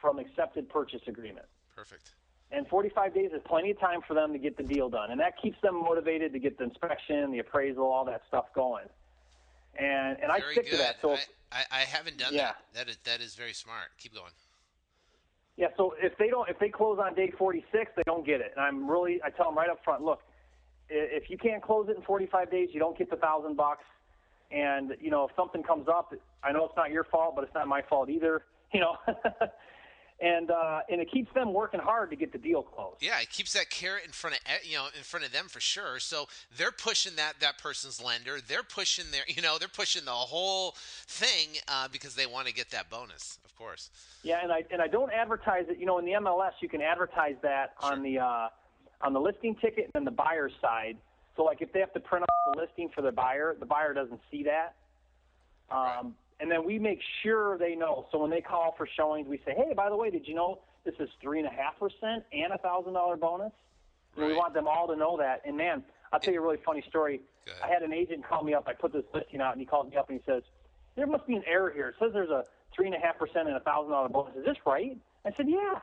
[0.00, 1.46] from accepted purchase agreement.
[1.74, 2.14] Perfect.
[2.52, 5.20] And 45 days is plenty of time for them to get the deal done, and
[5.20, 8.86] that keeps them motivated to get the inspection, the appraisal, all that stuff going
[9.78, 10.70] and and very I stick good.
[10.72, 10.96] to that.
[11.00, 11.18] So I,
[11.52, 12.52] I, I haven't done yeah.
[12.52, 12.56] that.
[12.74, 13.88] That is that is very smart.
[13.98, 14.32] Keep going.
[15.56, 15.68] Yeah.
[15.76, 18.52] So if they don't, if they close on day 46, they don't get it.
[18.56, 20.20] And I'm really, I tell them right up front, look,
[20.90, 23.84] if you can't close it in 45 days, you don't get the thousand bucks.
[24.50, 27.54] And you know, if something comes up, I know it's not your fault, but it's
[27.54, 28.42] not my fault either.
[28.72, 28.96] You know,
[30.20, 33.02] and uh, and it keeps them working hard to get the deal closed.
[33.02, 35.60] Yeah, it keeps that carrot in front of you know in front of them for
[35.60, 35.98] sure.
[35.98, 38.38] So they're pushing that that person's lender.
[38.46, 40.74] They're pushing their you know they're pushing the whole
[41.06, 43.90] thing uh, because they want to get that bonus, of course.
[44.22, 45.78] Yeah, and I and I don't advertise it.
[45.78, 47.92] You know, in the MLS, you can advertise that sure.
[47.92, 48.48] on the uh,
[49.02, 50.96] on the listing ticket and the buyer's side.
[51.36, 53.92] So like if they have to print off the listing for the buyer, the buyer
[53.92, 54.76] doesn't see that.
[55.70, 58.06] Um, right and then we make sure they know.
[58.12, 60.60] So when they call for showings, we say, "Hey, by the way, did you know
[60.84, 63.52] this is three and a half percent and a thousand dollar bonus?"
[64.16, 64.28] Right.
[64.28, 65.42] We want them all to know that.
[65.44, 67.20] And man, I'll tell you a really funny story.
[67.62, 68.64] I had an agent call me up.
[68.66, 70.42] I put this listing out, and he calls me up and he says,
[70.94, 71.88] "There must be an error here.
[71.88, 74.36] It says there's a three and a half percent and a thousand dollar bonus.
[74.36, 75.80] Is this right?" I said, "Yeah."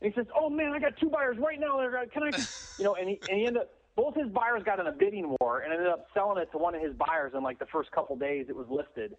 [0.00, 1.76] And he says, "Oh man, I got two buyers right now.
[1.76, 2.46] That are going to, can I?"
[2.78, 5.36] you know, and he and he ended up both his buyers got in a bidding
[5.40, 7.90] war and ended up selling it to one of his buyers in like the first
[7.92, 9.16] couple days it was listed.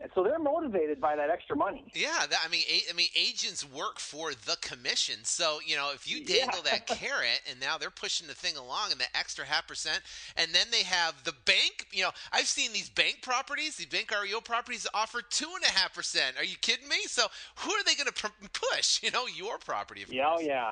[0.00, 1.84] And so they're motivated by that extra money.
[1.94, 5.16] Yeah, that, I mean, a, I mean, agents work for the commission.
[5.24, 6.70] So you know, if you dangle yeah.
[6.72, 10.00] that carrot, and now they're pushing the thing along, and the extra half percent,
[10.36, 11.86] and then they have the bank.
[11.92, 15.78] You know, I've seen these bank properties, these bank REO properties offer two and a
[15.78, 16.38] half percent.
[16.38, 17.02] Are you kidding me?
[17.06, 17.26] So
[17.56, 19.02] who are they going to pr- push?
[19.02, 20.04] You know, your property.
[20.08, 20.70] yeah, oh yeah.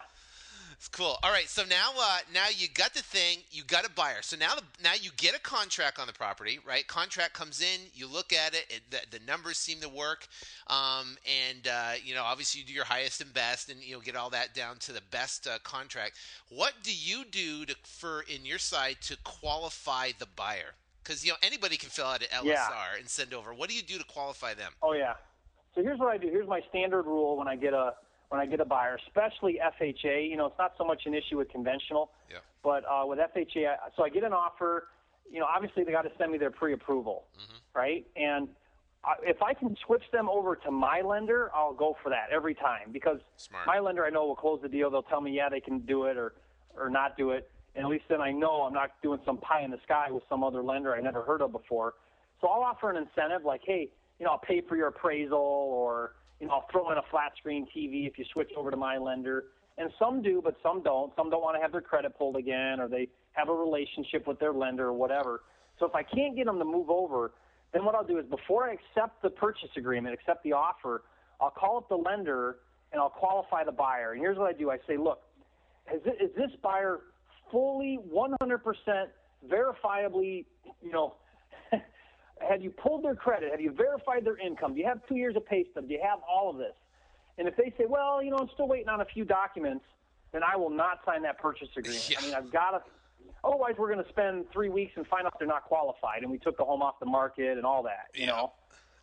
[0.79, 1.17] It's cool.
[1.25, 4.23] All right, so now uh, now you got the thing, you got a buyer.
[4.23, 6.87] So now the, now you get a contract on the property, right?
[6.87, 10.29] Contract comes in, you look at it, it the, the, numbers seem to work,
[10.69, 14.01] um, and uh, you know obviously you do your highest and best, and you know
[14.01, 16.17] get all that down to the best uh, contract.
[16.49, 20.75] What do you do to, for in your side to qualify the buyer?
[21.03, 22.99] Because you know anybody can fill out an LSR yeah.
[23.01, 23.53] and send over.
[23.53, 24.71] What do you do to qualify them?
[24.81, 25.15] Oh yeah.
[25.75, 26.29] So here's what I do.
[26.29, 27.95] Here's my standard rule when I get a
[28.29, 30.29] when I get a buyer, especially FHA.
[30.29, 32.39] You know, it's not so much an issue with conventional, yeah.
[32.63, 34.89] but uh, with FHA, I, so I get an offer.
[35.31, 37.79] You know, obviously they got to send me their pre-approval, mm-hmm.
[37.79, 38.07] right?
[38.17, 38.49] And
[39.05, 42.55] I, if I can switch them over to my lender, I'll go for that every
[42.55, 43.67] time because Smart.
[43.67, 44.91] my lender I know will close the deal.
[44.91, 46.35] They'll tell me yeah they can do it or
[46.77, 49.63] or not do it, and at least then I know I'm not doing some pie
[49.63, 51.95] in the sky with some other lender I never heard of before.
[52.41, 56.13] So I'll offer an incentive like, hey, you know, I'll pay for your appraisal or
[56.41, 58.99] you know, I'll throw in a flat screen TV if you switch over to my
[58.99, 59.45] lender.
[59.77, 61.13] And some do, but some don't.
[61.17, 64.39] Some don't want to have their credit pulled again, or they have a relationship with
[64.41, 65.43] their lender or whatever.
[65.79, 67.33] So if I can't get them to move over,
[67.73, 71.03] then what I'll do is before I accept the purchase agreement, accept the offer,
[71.41, 72.57] I'll call up the lender
[72.93, 74.13] and I'll qualify the buyer.
[74.13, 75.23] And here's what I do: I say, look,
[75.93, 76.03] is
[76.37, 77.01] this buyer
[77.51, 78.59] fully 100%
[79.49, 80.45] verifiably,
[80.83, 81.15] you know,
[82.47, 83.51] have you pulled their credit?
[83.51, 84.75] Have you verified their income?
[84.75, 85.89] Do you have two years of pay stub?
[85.89, 86.75] Do you have all of this?
[87.39, 89.85] And if they say, well, you know, I'm still waiting on a few documents,
[90.33, 92.11] then I will not sign that purchase agreement.
[92.11, 92.19] Yeah.
[92.21, 92.83] I mean, I've got to.
[93.45, 96.39] Otherwise, we're going to spend three weeks and find out they're not qualified, and we
[96.39, 98.07] took the home off the market and all that.
[98.15, 98.27] You yeah.
[98.27, 98.53] know.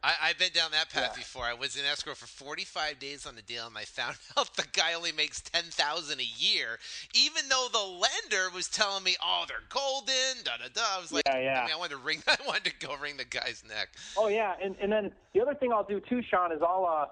[0.06, 1.18] I, have been down that path yeah.
[1.18, 1.46] before.
[1.46, 4.66] I was in escrow for 45 days on a deal, and I found out the
[4.74, 6.78] guy only makes 10000 a year,
[7.16, 10.82] even though the lender was telling me, "Oh, they're golden." Da da da.
[10.98, 11.62] I was like, yeah, yeah.
[11.62, 12.22] I, mean, I wanted to ring.
[12.28, 13.90] I wanted to go wring the guy's neck.
[14.18, 17.08] Oh yeah, and and then the other thing I'll do too, Sean, is I'll uh,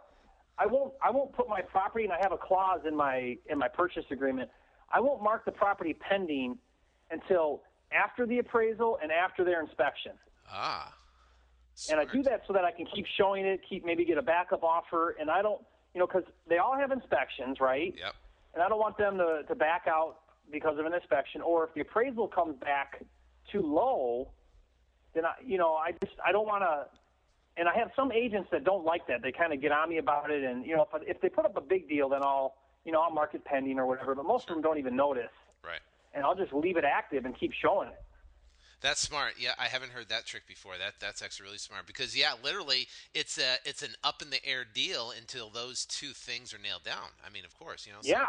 [0.61, 3.57] I won't I won't put my property, and I have a clause in my in
[3.57, 4.49] my purchase agreement.
[4.91, 6.59] I won't mark the property pending
[7.09, 10.11] until after the appraisal and after their inspection.
[10.51, 10.93] Ah.
[11.89, 14.21] And I do that so that I can keep showing it, keep maybe get a
[14.21, 15.61] backup offer, and I don't,
[15.93, 17.93] you know, because they all have inspections, right?
[17.97, 18.13] Yep.
[18.53, 20.17] And I don't want them to, to back out
[20.51, 23.01] because of an inspection, or if the appraisal comes back
[23.51, 24.30] too low,
[25.15, 26.86] then I, you know, I just I don't want to.
[27.55, 29.21] And I have some agents that don't like that.
[29.21, 31.45] They kind of get on me about it, and you know, if if they put
[31.45, 32.55] up a big deal, then I'll
[32.86, 34.15] you know I'll mark it pending or whatever.
[34.15, 35.30] But most of them don't even notice,
[35.63, 35.80] Right.
[36.13, 38.01] and I'll just leave it active and keep showing it.
[38.84, 39.36] That's smart.
[39.39, 40.73] Yeah, I haven't heard that trick before.
[40.77, 44.45] That that's actually really smart because yeah, literally it's a it's an up in the
[44.45, 47.15] air deal until those two things are nailed down.
[47.25, 47.99] I mean, of course, you know.
[48.01, 48.27] So, Yeah,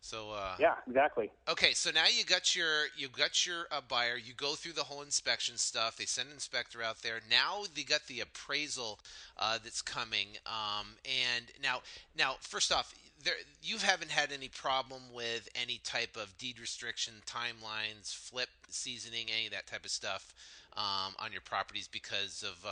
[0.00, 1.30] So uh, yeah, exactly.
[1.48, 4.16] Okay, so now you got your you got your uh, buyer.
[4.16, 5.96] You go through the whole inspection stuff.
[5.96, 7.20] They send an inspector out there.
[7.30, 9.00] Now they got the appraisal
[9.38, 10.28] uh, that's coming.
[10.46, 11.80] Um, and now
[12.16, 12.94] now first off,
[13.24, 19.26] there you haven't had any problem with any type of deed restriction, timelines, flip seasoning,
[19.36, 20.32] any of that type of stuff
[20.76, 22.64] um, on your properties because of.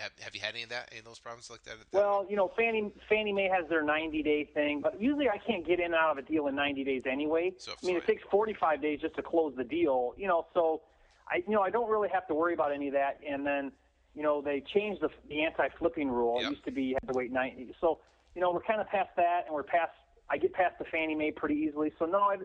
[0.00, 0.88] Have, have you had any of that?
[0.90, 1.76] Any of those problems like that?
[1.92, 5.66] Well, you know, Fannie Fannie Mae has their 90 day thing, but usually I can't
[5.66, 7.52] get in and out of a deal in 90 days anyway.
[7.58, 10.14] So I mean, it takes 45 days just to close the deal.
[10.16, 10.82] You know, so
[11.28, 13.20] I you know I don't really have to worry about any of that.
[13.28, 13.72] And then
[14.14, 16.36] you know they changed the the anti flipping rule.
[16.40, 16.46] Yep.
[16.46, 17.74] It used to be you had to wait 90.
[17.80, 18.00] So
[18.34, 19.92] you know we're kind of past that, and we're past.
[20.30, 21.92] I get past the Fannie Mae pretty easily.
[21.98, 22.36] So no, I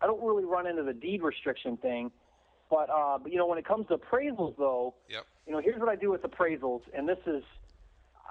[0.00, 2.10] I don't really run into the deed restriction thing.
[2.72, 5.26] But uh, but you know when it comes to appraisals though Yep.
[5.46, 7.42] you know, here's what I do with appraisals, and this is,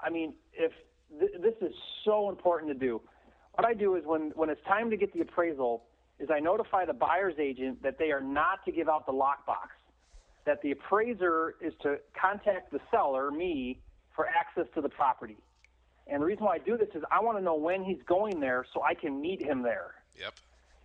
[0.02, 0.72] I mean, if
[1.20, 1.72] th- this is
[2.04, 3.00] so important to do.
[3.54, 5.84] What I do is when when it's time to get the appraisal,
[6.18, 9.68] is I notify the buyer's agent that they are not to give out the lockbox,
[10.44, 13.78] that the appraiser is to contact the seller, me,
[14.16, 15.36] for access to the property.
[16.08, 18.40] And the reason why I do this is I want to know when he's going
[18.40, 19.94] there so I can meet him there.
[20.18, 20.34] Yep.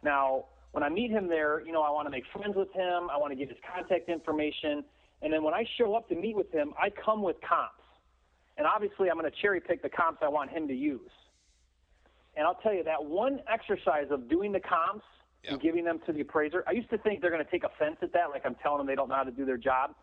[0.03, 3.09] Now, when I meet him there, you know, I want to make friends with him.
[3.11, 4.83] I want to get his contact information.
[5.21, 7.73] And then when I show up to meet with him, I come with comps.
[8.57, 11.11] And obviously, I'm going to cherry pick the comps I want him to use.
[12.35, 15.05] And I'll tell you that one exercise of doing the comps
[15.43, 15.53] Yep.
[15.53, 17.97] and giving them to the appraiser, I used to think they're going to take offense
[18.01, 19.93] at that, like I'm telling them they don't know how to do their job.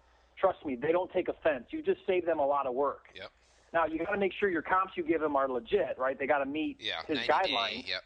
[0.41, 1.65] Trust me, they don't take offense.
[1.71, 3.07] You just save them a lot of work.
[3.17, 3.31] Yep.
[3.73, 6.17] Now, you got to make sure your comps you give them are legit, right?
[6.17, 7.03] They got to meet Yeah.
[7.09, 7.83] his guidelines.
[7.83, 8.03] Day, yep.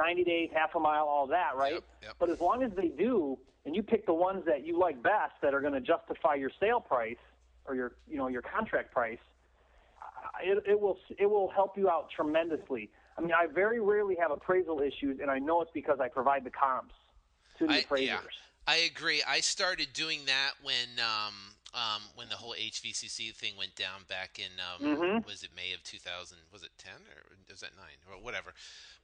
[0.00, 1.74] 90 days, half a mile, all that, right?
[1.74, 2.12] Yep, yep.
[2.18, 5.34] But as long as they do, and you pick the ones that you like best
[5.42, 7.16] that are going to justify your sale price
[7.66, 9.18] or your, you know, your contract price,
[10.42, 12.90] it, it will it will help you out tremendously.
[13.18, 16.44] I mean, I very rarely have appraisal issues, and I know it's because I provide
[16.44, 16.94] the comps
[17.58, 18.08] to the I, appraisers.
[18.08, 18.20] yeah,
[18.66, 19.22] I agree.
[19.28, 21.34] I started doing that when um,
[21.74, 25.26] um, when the whole HVCC thing went down back in um, Mhm.
[25.26, 26.38] was it May of 2000?
[26.52, 28.54] Was it 10 or was that 9 or whatever?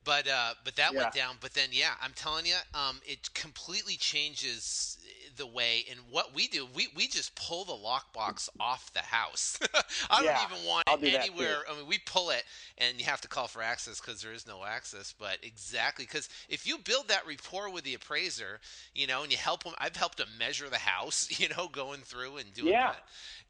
[0.07, 1.36] But uh, but that went down.
[1.40, 4.98] But then yeah, I'm telling you, um, it completely changes
[5.36, 5.84] the way.
[5.90, 9.59] And what we do, we, we just pull the lockbox off the house.
[10.11, 11.64] I Yeah, don't even want I'll it do anywhere.
[11.70, 12.44] I mean, we pull it,
[12.78, 15.14] and you have to call for access because there is no access.
[15.18, 18.61] But exactly, because if you build that rapport with the appraiser,
[18.94, 22.00] you know, and you help them, I've helped them measure the house, you know, going
[22.00, 22.92] through and doing Yeah.
[22.92, 23.02] that.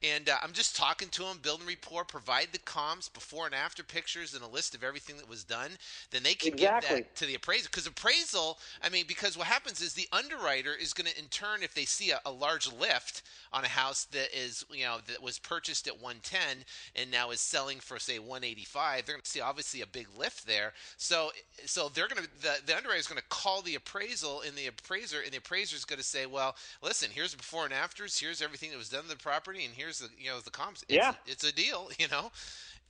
[0.03, 3.83] And uh, I'm just talking to them, building rapport, provide the comps, before and after
[3.83, 5.73] pictures, and a list of everything that was done.
[6.11, 7.03] Then they can give Exactly.
[7.03, 7.69] that to the appraiser.
[7.71, 11.63] Because appraisal, I mean, because what happens is the underwriter is going to, in turn,
[11.63, 13.23] if they see a, a large lift
[13.53, 17.41] on a house that is, you know, that was purchased at 110 and now is
[17.41, 20.73] selling for say 185, they're going to see obviously a big lift there.
[20.97, 21.31] So,
[21.65, 24.67] so they're going to the, the underwriter is going to call the appraisal and the
[24.67, 28.19] appraiser, and the appraiser is going to say, well, listen, here's the before and afters,
[28.19, 30.85] here's everything that was done to the property, and here's the, you know, the comps.
[30.89, 31.15] It's, Yeah.
[31.27, 32.31] it's a deal, you know,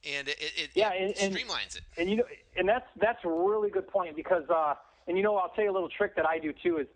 [0.07, 1.83] and it, it, Yeah, it and- and- streamlines it.
[1.99, 2.25] And you know,
[2.57, 4.75] and that's that's a really good point because, uh,
[5.07, 6.87] and you know, I'll tell you a little trick that I do too is,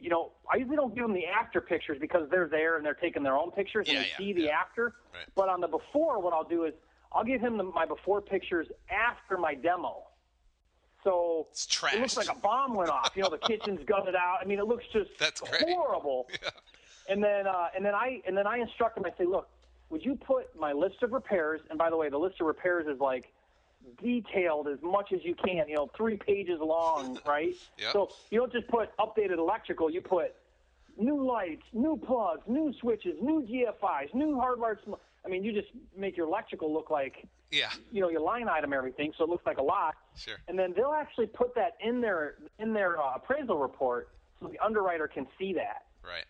[0.00, 2.94] you know, I usually don't give them the after pictures because they're there and they're
[2.94, 4.60] taking their own pictures and Yeah, they yeah, see the yeah.
[4.60, 4.94] after.
[5.12, 5.24] Right.
[5.34, 6.74] But on the before, what I'll do is
[7.12, 10.04] I'll give him the, my before pictures after my demo.
[11.04, 13.12] So It's it looks like a bomb went off.
[13.14, 14.38] You know, the kitchen's gutted out.
[14.42, 15.62] I mean, it looks just That's great.
[15.62, 16.28] horrible.
[17.10, 19.06] And then uh, and then I and then I instruct him.
[19.06, 19.48] I say, look,
[19.90, 21.60] would you put my list of repairs?
[21.70, 23.32] And by the way, the list of repairs is like
[24.02, 25.68] detailed as much as you can.
[25.68, 27.54] You know, three pages long, right?
[27.78, 27.92] Yep.
[27.92, 29.90] So you don't just put updated electrical.
[29.90, 30.34] You put
[30.98, 34.82] new lights, new plugs, new switches, new GFIs, new hardwired.
[34.84, 38.48] Sm- I mean, you just make your electrical look like Yeah, you know your line
[38.48, 39.94] item everything, so it looks like a lot.
[40.16, 40.36] sure.
[40.48, 44.10] And then they'll actually put that in their in their uh, appraisal report,
[44.40, 45.84] so the underwriter can see that.
[46.02, 46.24] Right.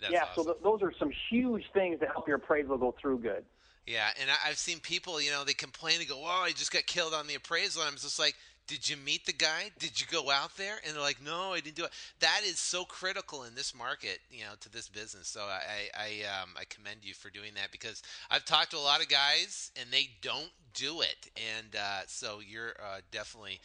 [0.00, 0.44] That's yeah, awesome.
[0.44, 3.44] so th- those are some huge things to help your appraisal go through good.
[3.86, 6.72] Yeah, and I, I've seen people, you know, they complain and go, "Oh, I just
[6.72, 8.34] got killed on the appraisal." And I'm just like,
[8.70, 9.72] Did you meet the guy?
[9.80, 10.76] Did you go out there?
[10.86, 11.90] And they're like, no, I didn't do it.
[12.20, 15.26] That is so critical in this market, you know, to this business.
[15.26, 18.78] So I I um, I commend you for doing that because I've talked to a
[18.78, 23.58] lot of guys and they don't do it, and uh, so you're uh, definitely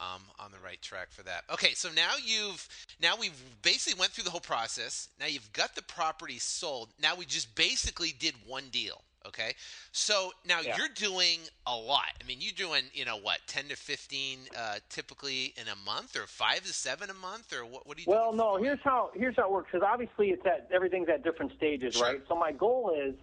[0.00, 1.44] um, on the right track for that.
[1.52, 2.68] Okay, so now you've
[3.00, 5.08] now we've basically went through the whole process.
[5.20, 6.88] Now you've got the property sold.
[7.00, 9.02] Now we just basically did one deal.
[9.26, 9.54] Okay,
[9.90, 10.76] so now yeah.
[10.76, 12.12] you're doing a lot.
[12.22, 16.16] I mean, you're doing you know what, ten to fifteen uh, typically in a month,
[16.16, 17.86] or five to seven a month, or what?
[17.88, 18.06] What do you?
[18.06, 18.12] Do?
[18.12, 18.56] Well, no.
[18.56, 19.70] Here's how here's how it works.
[19.72, 22.06] Because obviously, it's at everything's at different stages, sure.
[22.06, 22.20] right?
[22.28, 23.14] So my goal is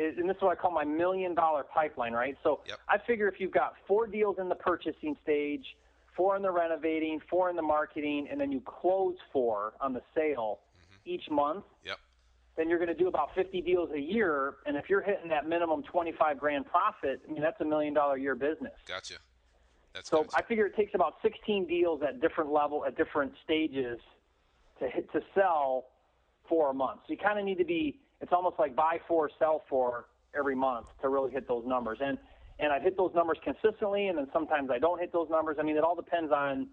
[0.00, 2.36] is, and this is what I call my million dollar pipeline, right?
[2.42, 2.78] So yep.
[2.88, 5.64] I figure if you've got four deals in the purchasing stage,
[6.16, 10.02] four in the renovating, four in the marketing, and then you close four on the
[10.14, 11.10] sale mm-hmm.
[11.10, 11.64] each month.
[11.84, 11.98] Yep.
[12.56, 15.48] Then you're going to do about 50 deals a year, and if you're hitting that
[15.48, 18.72] minimum 25 grand profit, I mean that's a million dollar year business.
[18.86, 19.14] Gotcha.
[19.94, 20.36] That's so gotcha.
[20.36, 23.98] I figure it takes about 16 deals at different level at different stages
[24.78, 25.86] to hit to sell
[26.48, 27.00] for a month.
[27.06, 28.00] So you kind of need to be.
[28.20, 30.06] It's almost like buy four, sell four
[30.38, 31.98] every month to really hit those numbers.
[32.02, 32.18] And
[32.60, 35.56] and I've hit those numbers consistently, and then sometimes I don't hit those numbers.
[35.58, 36.68] I mean, it all depends on.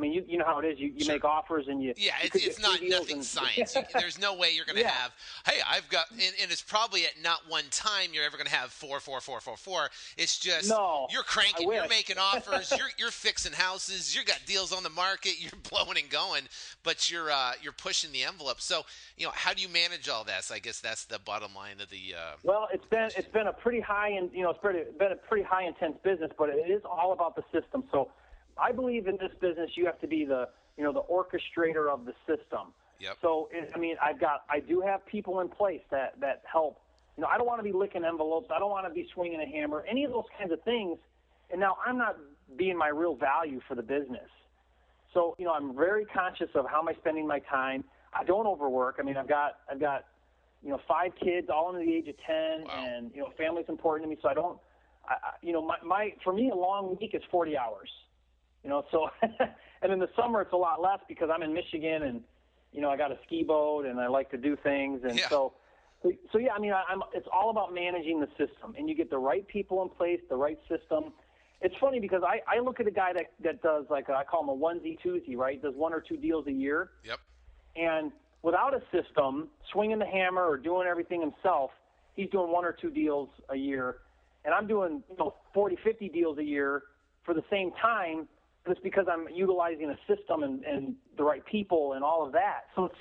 [0.00, 0.80] I mean, you you know how it is.
[0.80, 1.14] You, you sure.
[1.14, 1.92] make offers and you.
[1.98, 3.74] Yeah, it's, it's not nothing and, science.
[3.74, 4.88] you, there's no way you're going to yeah.
[4.88, 5.12] have.
[5.44, 8.54] Hey, I've got, and, and, it's probably at not one time you're ever going to
[8.54, 9.90] have four, four, four, four, four.
[10.16, 14.72] It's just no, you're cranking, you're making offers, you're you're fixing houses, you've got deals
[14.72, 16.44] on the market, you're blowing and going,
[16.82, 18.62] but you're uh, you're pushing the envelope.
[18.62, 18.86] So
[19.18, 20.50] you know, how do you manage all this?
[20.50, 22.14] I guess that's the bottom line of the.
[22.16, 25.12] Uh, well, it's been it's been a pretty high and you know it's pretty, been
[25.12, 27.84] a pretty high intense business, but it is all about the system.
[27.92, 28.08] So
[28.60, 32.04] I believe in this business, you have to be the you know the orchestrator of
[32.04, 32.72] the system.
[33.00, 33.16] Yep.
[33.22, 36.80] So it, I mean, I've got I do have people in place that that help.
[37.16, 38.50] You know, I don't want to be licking envelopes.
[38.54, 39.84] I don't want to be swinging a hammer.
[39.88, 40.98] Any of those kinds of things.
[41.50, 42.16] And now I'm not
[42.56, 44.28] being my real value for the business.
[45.12, 47.84] So you know, I'm very conscious of how am I spending my time.
[48.12, 48.96] I don't overwork.
[48.98, 50.04] I mean, I've got I've got
[50.62, 52.86] you know five kids, all under the age of ten, wow.
[52.86, 54.20] and you know family's important to me.
[54.22, 54.58] So I don't,
[55.04, 57.90] I, you know, my my for me a long week is 40 hours.
[58.62, 59.08] You know, so
[59.82, 62.20] and in the summer it's a lot less because I'm in Michigan and
[62.72, 65.28] you know I got a ski boat and I like to do things and yeah.
[65.28, 65.54] so.
[66.32, 67.02] So yeah, I mean, I, I'm.
[67.12, 70.34] It's all about managing the system, and you get the right people in place, the
[70.34, 71.12] right system.
[71.60, 74.24] It's funny because I, I look at a guy that that does like a, I
[74.24, 75.60] call him a onesie twosie, right?
[75.60, 76.92] Does one or two deals a year.
[77.04, 77.18] Yep.
[77.76, 81.70] And without a system, swinging the hammer or doing everything himself,
[82.14, 83.96] he's doing one or two deals a year.
[84.44, 86.84] And I'm doing you know 40, 50 deals a year
[87.24, 88.26] for the same time.
[88.70, 92.66] It's because I'm utilizing a system and, and the right people and all of that.
[92.74, 92.98] So it's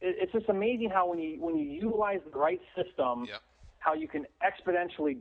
[0.00, 3.42] it's just amazing how when you when you utilize the right system, yep.
[3.78, 5.18] how you can exponentially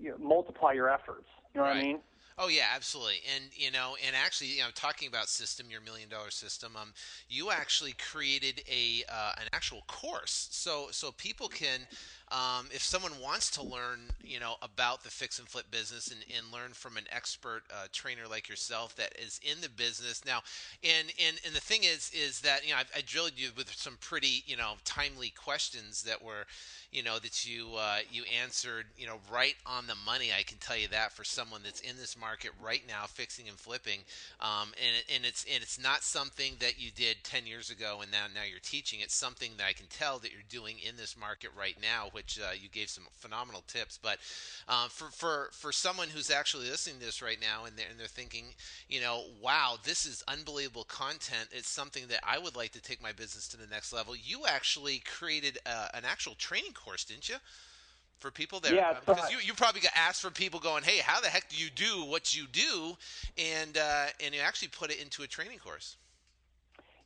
[0.00, 1.28] you know, multiply your efforts.
[1.54, 1.76] You know right.
[1.76, 2.00] what I mean?
[2.40, 3.20] Oh yeah, absolutely.
[3.34, 6.92] And you know, and actually, you know, talking about system, your million dollar system, um,
[7.28, 11.80] you actually created a uh, an actual course, so so people can
[12.30, 16.20] um, if someone wants to learn, you know, about the fix and flip business and,
[16.36, 20.40] and learn from an expert uh, trainer like yourself that is in the business now,
[20.84, 23.72] and and and the thing is, is that you know I've, I drilled you with
[23.74, 26.44] some pretty you know timely questions that were,
[26.92, 30.28] you know, that you uh, you answered you know right on the money.
[30.38, 33.56] I can tell you that for someone that's in this market right now, fixing and
[33.56, 34.00] flipping,
[34.40, 38.10] um, and and it's and it's not something that you did ten years ago and
[38.10, 39.00] now now you're teaching.
[39.00, 42.40] It's something that I can tell that you're doing in this market right now which
[42.40, 43.96] uh, you gave some phenomenal tips.
[44.02, 44.18] But
[44.68, 47.98] uh, for for for someone who's actually listening to this right now and they're, and
[47.98, 48.46] they're thinking,
[48.88, 51.48] you know, wow, this is unbelievable content.
[51.52, 54.16] It's something that I would like to take my business to the next level.
[54.16, 57.36] You actually created uh, an actual training course, didn't you?
[58.18, 61.20] for people there yeah, because you, you probably got asked from people going hey how
[61.20, 62.96] the heck do you do what you do
[63.38, 65.96] and uh, and you actually put it into a training course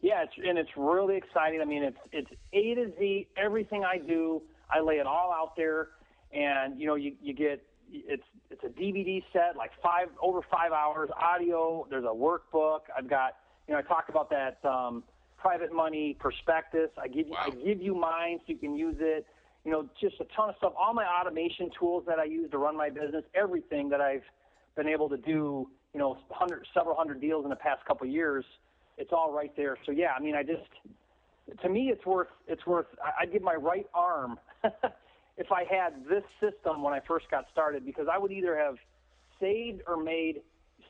[0.01, 3.99] yeah it's, and it's really exciting i mean it's it's a to z everything i
[3.99, 4.41] do
[4.73, 5.89] I lay it all out there,
[6.33, 7.63] and you know, you you get
[7.93, 11.87] it's it's a DVD set, like five over five hours, audio.
[11.91, 12.81] There's a workbook.
[12.97, 13.37] I've got
[13.69, 15.05] you know, I talk about that um,
[15.39, 16.91] private money prospectus.
[17.01, 17.47] I give you wow.
[17.47, 19.27] I give you mine so you can use it.
[19.65, 20.73] You know, just a ton of stuff.
[20.77, 24.25] All my automation tools that I use to run my business, everything that I've
[24.77, 25.69] been able to do.
[25.93, 28.45] You know, hundred several hundred deals in the past couple of years.
[28.97, 29.77] It's all right there.
[29.85, 30.63] So yeah, I mean, I just
[31.63, 32.87] to me, it's worth it's worth.
[33.21, 34.39] I'd give my right arm
[35.37, 38.77] if I had this system when I first got started because I would either have
[39.41, 40.43] saved or made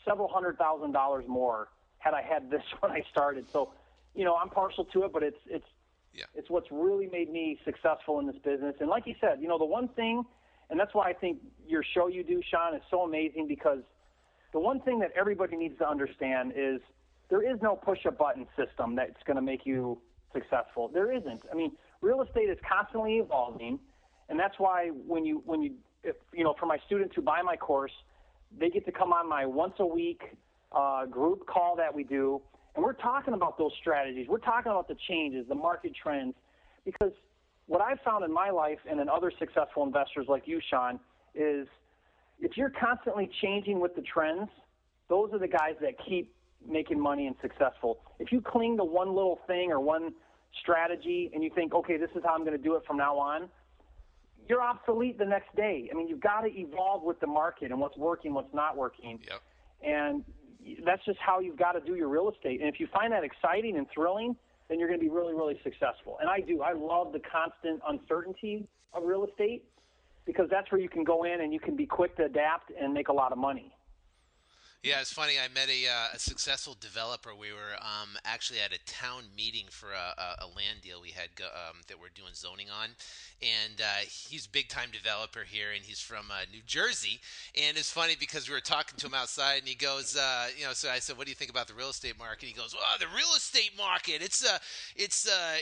[0.05, 1.69] several hundred thousand dollars more
[1.99, 3.47] had I had this when I started.
[3.53, 3.73] So,
[4.15, 5.67] you know, I'm partial to it, but it's it's
[6.13, 6.25] yeah.
[6.35, 8.75] it's what's really made me successful in this business.
[8.81, 10.25] And like you said, you know, the one thing,
[10.71, 13.81] and that's why I think your show you do, Sean, is so amazing because
[14.53, 16.81] the one thing that everybody needs to understand is
[17.31, 19.99] there is no push a button system that's going to make you
[20.35, 20.89] successful.
[20.93, 21.43] There isn't.
[21.51, 21.73] I mean,
[22.03, 23.79] real estate is constantly evolving,
[24.29, 25.73] and that's why when you when you
[26.03, 27.93] if, you know for my students who buy my course,
[28.59, 30.21] they get to come on my once a week
[30.73, 32.43] uh, group call that we do,
[32.75, 34.27] and we're talking about those strategies.
[34.29, 36.35] We're talking about the changes, the market trends,
[36.85, 37.13] because
[37.67, 40.99] what I've found in my life and in other successful investors like you, Sean,
[41.35, 41.67] is
[42.41, 44.51] if you're constantly changing with the trends,
[45.09, 46.35] those are the guys that keep
[46.67, 48.01] making money and successful.
[48.19, 50.13] If you cling to one little thing or one
[50.61, 53.17] strategy and you think, okay, this is how I'm going to do it from now
[53.19, 53.49] on,
[54.49, 55.89] you're obsolete the next day.
[55.91, 59.21] I mean, you've got to evolve with the market and what's working, what's not working.
[59.29, 59.41] Yep.
[59.83, 60.25] And
[60.85, 62.61] that's just how you've got to do your real estate.
[62.61, 64.37] And if you find that exciting and thrilling,
[64.69, 66.19] then you're going to be really, really successful.
[66.21, 66.63] And I do.
[66.63, 69.65] I love the constant uncertainty of real estate
[70.25, 72.93] because that's where you can go in and you can be quick to adapt and
[72.93, 73.75] make a lot of money.
[74.83, 75.35] Yeah, it's funny.
[75.39, 77.31] I met a, uh, a successful developer.
[77.33, 81.33] We were um, actually at a town meeting for a, a, land deal we had
[81.37, 82.89] go, um, that we're doing zoning on,
[83.41, 87.21] and uh, he's a big time developer here, and he's from uh, New Jersey.
[87.57, 90.65] And it's funny because we were talking to him outside, and he goes, uh, you
[90.65, 92.75] know, so I said, "What do you think about the real estate market?" He goes,
[92.77, 94.21] "Oh, the real estate market.
[94.21, 94.59] It's uh,
[94.97, 95.59] it's uh,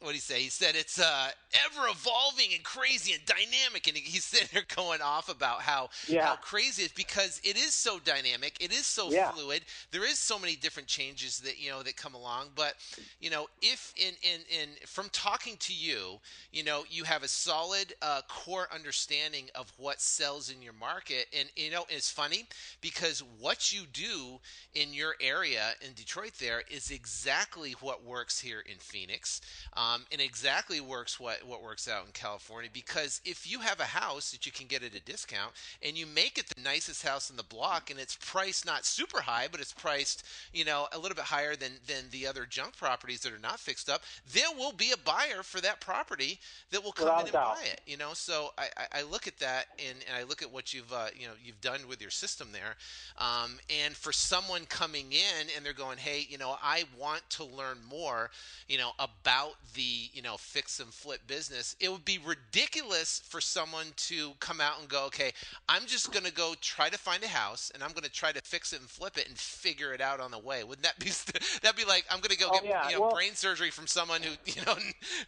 [0.00, 1.30] what do you say?" He said, "It's uh,
[1.64, 6.26] ever evolving and crazy and dynamic." And he's sitting there going off about how yeah.
[6.26, 9.30] how crazy it is because it is so dynamic it is so yeah.
[9.30, 9.62] fluid.
[9.90, 12.48] There is so many different changes that you know that come along.
[12.54, 12.74] But
[13.20, 16.18] you know, if in in in from talking to you,
[16.50, 21.26] you know, you have a solid uh, core understanding of what sells in your market,
[21.38, 22.46] and you know, it's funny
[22.80, 24.40] because what you do
[24.74, 29.42] in your area in Detroit there is exactly what works here in Phoenix,
[29.76, 32.70] um, and exactly works what what works out in California.
[32.72, 35.52] Because if you have a house that you can get at a discount
[35.82, 38.84] and you make it the nicest house in the block and it's priced priced not
[38.84, 42.46] super high, but it's priced, you know, a little bit higher than than the other
[42.46, 44.02] junk properties that are not fixed up,
[44.32, 46.38] there will be a buyer for that property
[46.70, 47.54] that will come Without in and doubt.
[47.56, 47.80] buy it.
[47.86, 50.92] You know, so I, I look at that and, and I look at what you've
[50.92, 52.76] uh, you know you've done with your system there,
[53.18, 57.44] um, and for someone coming in and they're going, hey, you know, I want to
[57.44, 58.30] learn more,
[58.68, 61.76] you know, about the you know fix and flip business.
[61.80, 65.32] It would be ridiculous for someone to come out and go, okay,
[65.68, 68.32] I'm just going to go try to find a house and I'm going to try
[68.32, 70.62] to fix it and flip it and figure it out on the way.
[70.64, 71.10] Wouldn't that be
[71.62, 72.88] that'd be like I'm going to go Oh, get yeah.
[72.88, 74.74] you know, Well- brain surgery from someone who you know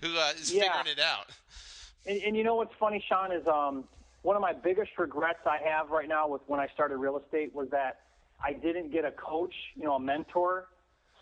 [0.03, 0.63] who uh, is Yeah.
[0.65, 1.27] figuring it out?
[2.07, 3.85] And, and you know what's funny, Sean, is um,
[4.23, 7.53] one of my biggest regrets I have right now with when I started real estate
[7.55, 8.01] was that
[8.45, 10.69] I didn't get a coach, you know, a mentor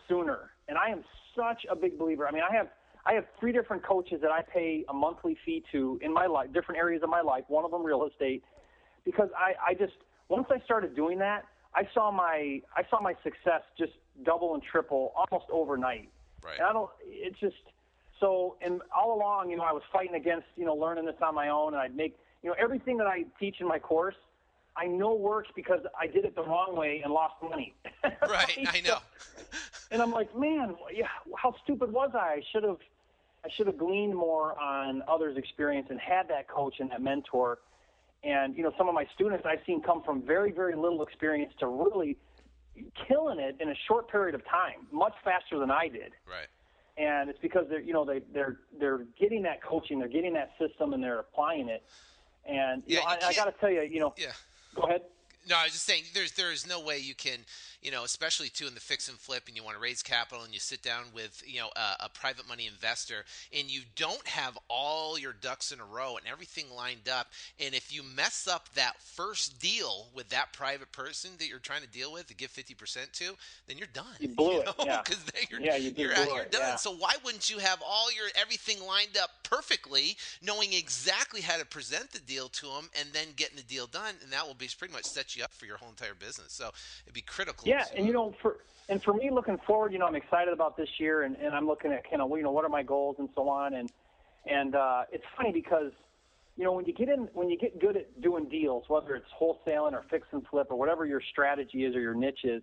[0.09, 0.51] sooner.
[0.69, 1.05] And I am
[1.37, 2.27] such a big believer.
[2.29, 2.69] I mean, I have
[3.07, 6.53] I have three different coaches that I pay a monthly fee to in my life,
[6.53, 7.45] different areas of my life.
[7.49, 8.43] One of them real estate,
[9.05, 9.93] because I I just
[10.29, 13.93] once I started doing that, I saw my I saw my success just
[14.25, 16.09] double and triple almost overnight.
[16.43, 16.59] Right.
[16.59, 16.91] And I don't.
[17.05, 17.57] It's just
[18.20, 18.57] so.
[18.62, 21.49] And all along, you know, I was fighting against you know learning this on my
[21.49, 24.16] own, and I'd make you know everything that I teach in my course.
[24.77, 27.75] I know works because I did it the wrong way and lost money.
[28.29, 28.99] Right, I know.
[29.91, 31.07] and I'm like, man, yeah,
[31.39, 32.18] how stupid was I?
[32.18, 32.79] I should have,
[33.45, 37.59] I should have gleaned more on others' experience and had that coach and that mentor.
[38.25, 41.53] And you know, some of my students I've seen come from very, very little experience
[41.61, 42.16] to really
[43.07, 46.49] killing it in a short period of time, much faster than I did Right.
[46.97, 50.53] and it's because they're you know they they're they're getting that coaching, they're getting that
[50.59, 51.83] system, and they're applying it.
[52.47, 54.33] And you Yeah, know, I, I got to tell you, you know, Yeah.
[54.75, 55.03] go ahead.
[55.49, 57.39] No, I was just saying there's there is no way you can,
[57.85, 60.43] you know, especially too in the fix and flip, and you want to raise capital,
[60.43, 63.24] and you sit down with you know a, a private money investor,
[63.57, 67.28] and you don't have all your ducks in a row and everything lined up,
[67.61, 71.82] and if you mess up that first deal with that private person that you're trying
[71.82, 73.35] to deal with to give fifty percent to,
[73.66, 74.05] then you're done.
[74.18, 75.03] You blew it, yeah.
[75.05, 76.47] because you're Yeah, you you're, you're done.
[76.53, 76.76] yeah.
[76.76, 81.66] So why wouldn't you have all your everything lined up perfectly, knowing exactly how to
[81.66, 84.68] present the deal to them, and then getting the deal done, and that will be
[84.78, 86.53] pretty much set you up for your whole entire business.
[86.53, 86.70] So
[87.05, 87.68] it'd be critical.
[87.68, 88.59] Yeah, to- and you know, for
[88.89, 91.66] and for me, looking forward, you know, I'm excited about this year, and, and I'm
[91.66, 93.91] looking at kind of you know what are my goals and so on, and
[94.47, 95.93] and uh, it's funny because
[96.57, 99.27] you know when you get in when you get good at doing deals, whether it's
[99.41, 102.62] wholesaling or fix and flip or whatever your strategy is or your niche is,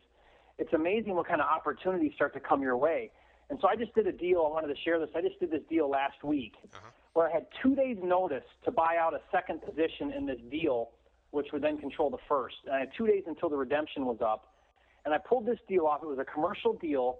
[0.57, 3.12] it's amazing what kind of opportunities start to come your way.
[3.49, 4.45] And so I just did a deal.
[4.47, 5.09] I wanted to share this.
[5.14, 6.53] I just did this deal last week
[7.14, 10.91] where I had two days' notice to buy out a second position in this deal,
[11.32, 12.55] which would then control the first.
[12.66, 14.51] And I had two days until the redemption was up.
[15.06, 16.02] And I pulled this deal off.
[16.04, 17.20] It was a commercial deal,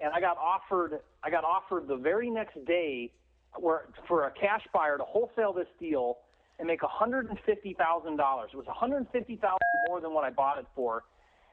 [0.00, 1.00] and I got offered.
[1.22, 3.12] I got offered the very next day,
[3.56, 6.18] where for a cash buyer to wholesale this deal
[6.58, 8.50] and make one hundred and fifty thousand dollars.
[8.52, 9.38] It was $150,000
[9.88, 11.04] more than what I bought it for.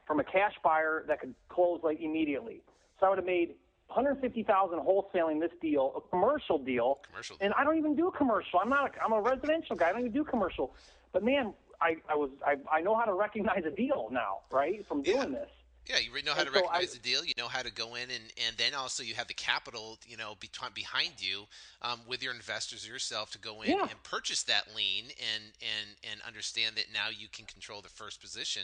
[0.06, 2.62] from a cash buyer that could close like immediately.
[3.00, 3.54] So I would have made
[3.88, 7.00] 150,000 wholesaling this deal, a commercial deal.
[7.08, 7.36] Commercial.
[7.40, 8.60] And I don't even do commercial.
[8.60, 8.94] I'm not.
[8.96, 9.88] A, I'm a residential guy.
[9.88, 10.74] I don't even do commercial.
[11.12, 12.30] But man, I, I was.
[12.46, 14.86] I, I know how to recognize a deal now, right?
[14.86, 15.40] From doing Yeah.
[15.40, 15.50] this.
[15.86, 17.24] Yeah, you know how And to so recognize I- the deal.
[17.24, 20.16] You know how to go in, and, and then also you have the capital, you
[20.16, 21.44] know, between, behind you
[21.82, 23.82] um, with your investors or yourself to go in Yeah.
[23.82, 25.04] and purchase that lien
[25.34, 28.62] and and and understand that now you can control the first position.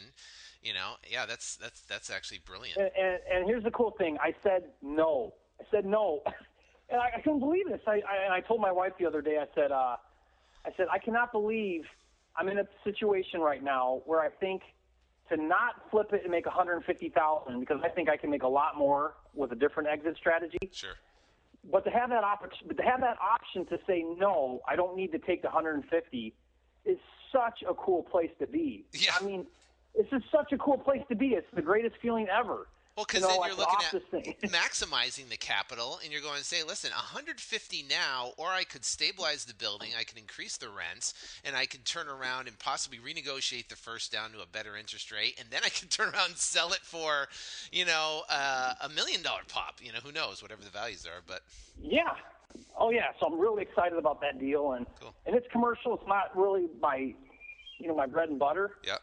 [0.63, 2.77] You know, yeah, that's that's that's actually brilliant.
[2.77, 4.17] And, and, and here's the cool thing.
[4.21, 5.33] I said no.
[5.59, 6.23] I said no,
[6.89, 7.81] and I, I couldn't believe this.
[7.85, 9.37] I, I and I told my wife the other day.
[9.39, 9.97] I said, uh,
[10.65, 11.83] I said I cannot believe
[12.35, 14.63] I'm in a situation right now where I think
[15.31, 18.77] to not flip it and make 150,000 because I think I can make a lot
[18.77, 20.59] more with a different exit strategy.
[20.71, 20.91] Sure.
[21.71, 24.95] But to have that opportunity, but to have that option to say no, I don't
[24.95, 26.33] need to take the 150
[26.85, 26.97] is
[27.31, 28.85] such a cool place to be.
[28.93, 29.11] Yeah.
[29.19, 29.45] I mean,
[29.95, 31.27] this is such a cool place to be.
[31.27, 32.67] It's the greatest feeling ever.
[32.95, 36.91] Well, because then you're looking at maximizing the capital, and you're going to say, listen,
[36.91, 41.13] 150 now, or I could stabilize the building, I can increase the rents,
[41.45, 45.11] and I can turn around and possibly renegotiate the first down to a better interest
[45.11, 47.27] rate, and then I can turn around and sell it for,
[47.71, 49.79] you know, uh, a million dollar pop.
[49.81, 51.21] You know, who knows, whatever the values are.
[51.25, 51.43] But
[51.81, 52.13] Yeah.
[52.77, 53.11] Oh yeah.
[53.19, 55.13] So I'm really excited about that deal, and Cool.
[55.25, 55.93] and it's commercial.
[55.93, 57.13] It's not really my,
[57.77, 58.97] you know, my bread and butter, yeah,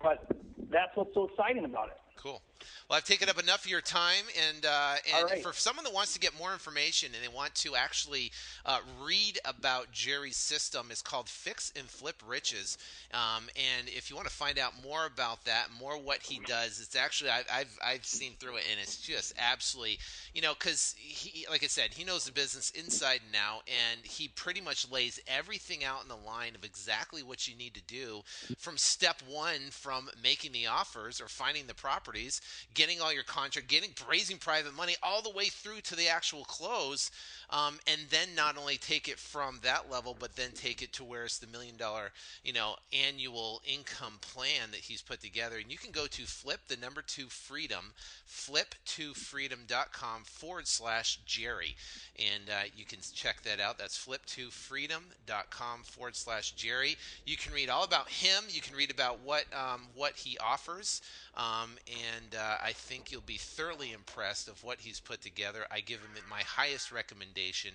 [0.00, 0.24] but
[0.70, 1.98] that's what's so exciting about it.
[2.16, 2.40] Cool.
[2.88, 5.42] Well, I've taken up enough of your time, and uh, and right.
[5.42, 8.32] for someone that wants to get more information and they want to actually
[8.66, 12.78] uh, read about Jerry's system, it's called Fix and Flip Riches.
[13.12, 16.80] Um, and if you want to find out more about that, more what he does,
[16.80, 19.98] it's actually I've I've, I've seen through it, and it's just absolutely
[20.34, 24.04] you know because he like I said he knows the business inside and out, and
[24.04, 27.82] he pretty much lays everything out in the line of exactly what you need to
[27.82, 28.22] do
[28.58, 32.40] from step one, from making the offers or finding the properties,
[32.74, 36.44] getting all your contract, getting raising private money, all the way through to the actual
[36.44, 37.10] close,
[37.50, 41.04] um, and then not only take it from that level, but then take it to
[41.04, 42.12] where it's the million dollar,
[42.44, 45.58] you know, annual income plan that he's put together.
[45.58, 47.92] And you can go to flip the number two freedom,
[48.28, 51.76] flip2freedom.com forward slash Jerry,
[52.18, 53.78] and uh, you can check that out.
[53.78, 56.96] That's flip2freedom.com forward slash Jerry.
[57.24, 58.44] You can read all about him.
[58.48, 61.02] You can read about what um, what he offers.
[61.36, 65.66] Um, and uh, I think you'll be thoroughly impressed of what he's put together.
[65.70, 67.72] I give him my highest recommendation,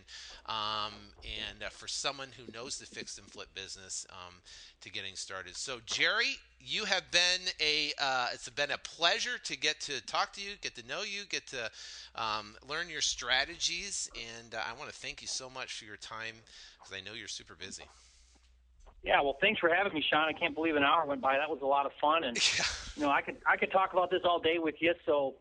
[0.47, 0.93] um,
[1.23, 4.35] and uh, for someone who knows the fix and flip business um,
[4.81, 5.55] to getting started.
[5.55, 10.33] So, Jerry, you have been a uh, it's been a pleasure to get to talk
[10.33, 11.69] to you, get to know you, get to
[12.15, 15.97] um, learn your strategies, and uh, I want to thank you so much for your
[15.97, 16.35] time
[16.79, 17.83] because I know you're super busy.
[19.05, 20.27] Yeah, well, thanks for having me, Sean.
[20.27, 21.37] I can't believe an hour went by.
[21.37, 22.37] That was a lot of fun, and
[22.97, 24.93] you know, I could I could talk about this all day with you.
[25.05, 25.35] So,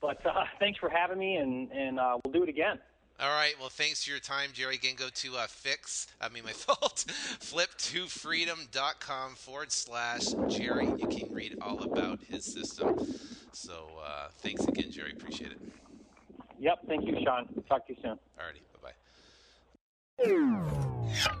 [0.00, 2.78] but uh, thanks for having me, and and uh, we'll do it again.
[3.20, 3.54] All right.
[3.60, 4.76] Well, thanks for your time, Jerry.
[4.76, 7.04] Again, go to uh, fix, I mean, my fault,
[7.40, 10.86] flip2freedom.com forward slash Jerry.
[10.86, 12.96] You can read all about his system.
[13.52, 15.12] So uh, thanks again, Jerry.
[15.12, 15.60] Appreciate it.
[16.60, 16.78] Yep.
[16.88, 17.46] Thank you, Sean.
[17.68, 18.12] Talk to you soon.
[18.12, 18.62] All righty.
[18.82, 18.92] Bye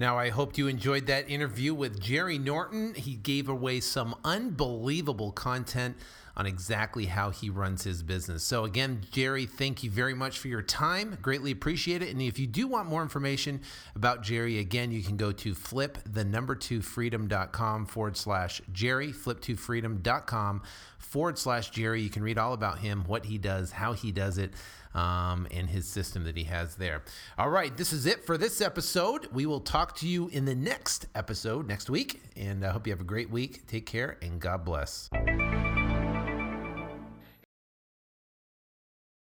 [0.00, 2.94] Now, I hope you enjoyed that interview with Jerry Norton.
[2.94, 5.96] He gave away some unbelievable content
[6.38, 8.44] on exactly how he runs his business.
[8.44, 11.18] So, again, Jerry, thank you very much for your time.
[11.20, 12.10] Greatly appreciate it.
[12.10, 13.60] And if you do want more information
[13.96, 19.12] about Jerry, again, you can go to flip the number two freedom.com forward slash Jerry,
[19.12, 20.62] flip2freedom.com
[20.98, 22.02] forward slash Jerry.
[22.02, 24.52] You can read all about him, what he does, how he does it
[24.94, 27.02] um, and his system that he has there.
[27.36, 29.28] All right, this is it for this episode.
[29.32, 32.92] We will talk to you in the next episode next week, and I hope you
[32.92, 33.66] have a great week.
[33.66, 35.10] Take care, and God bless.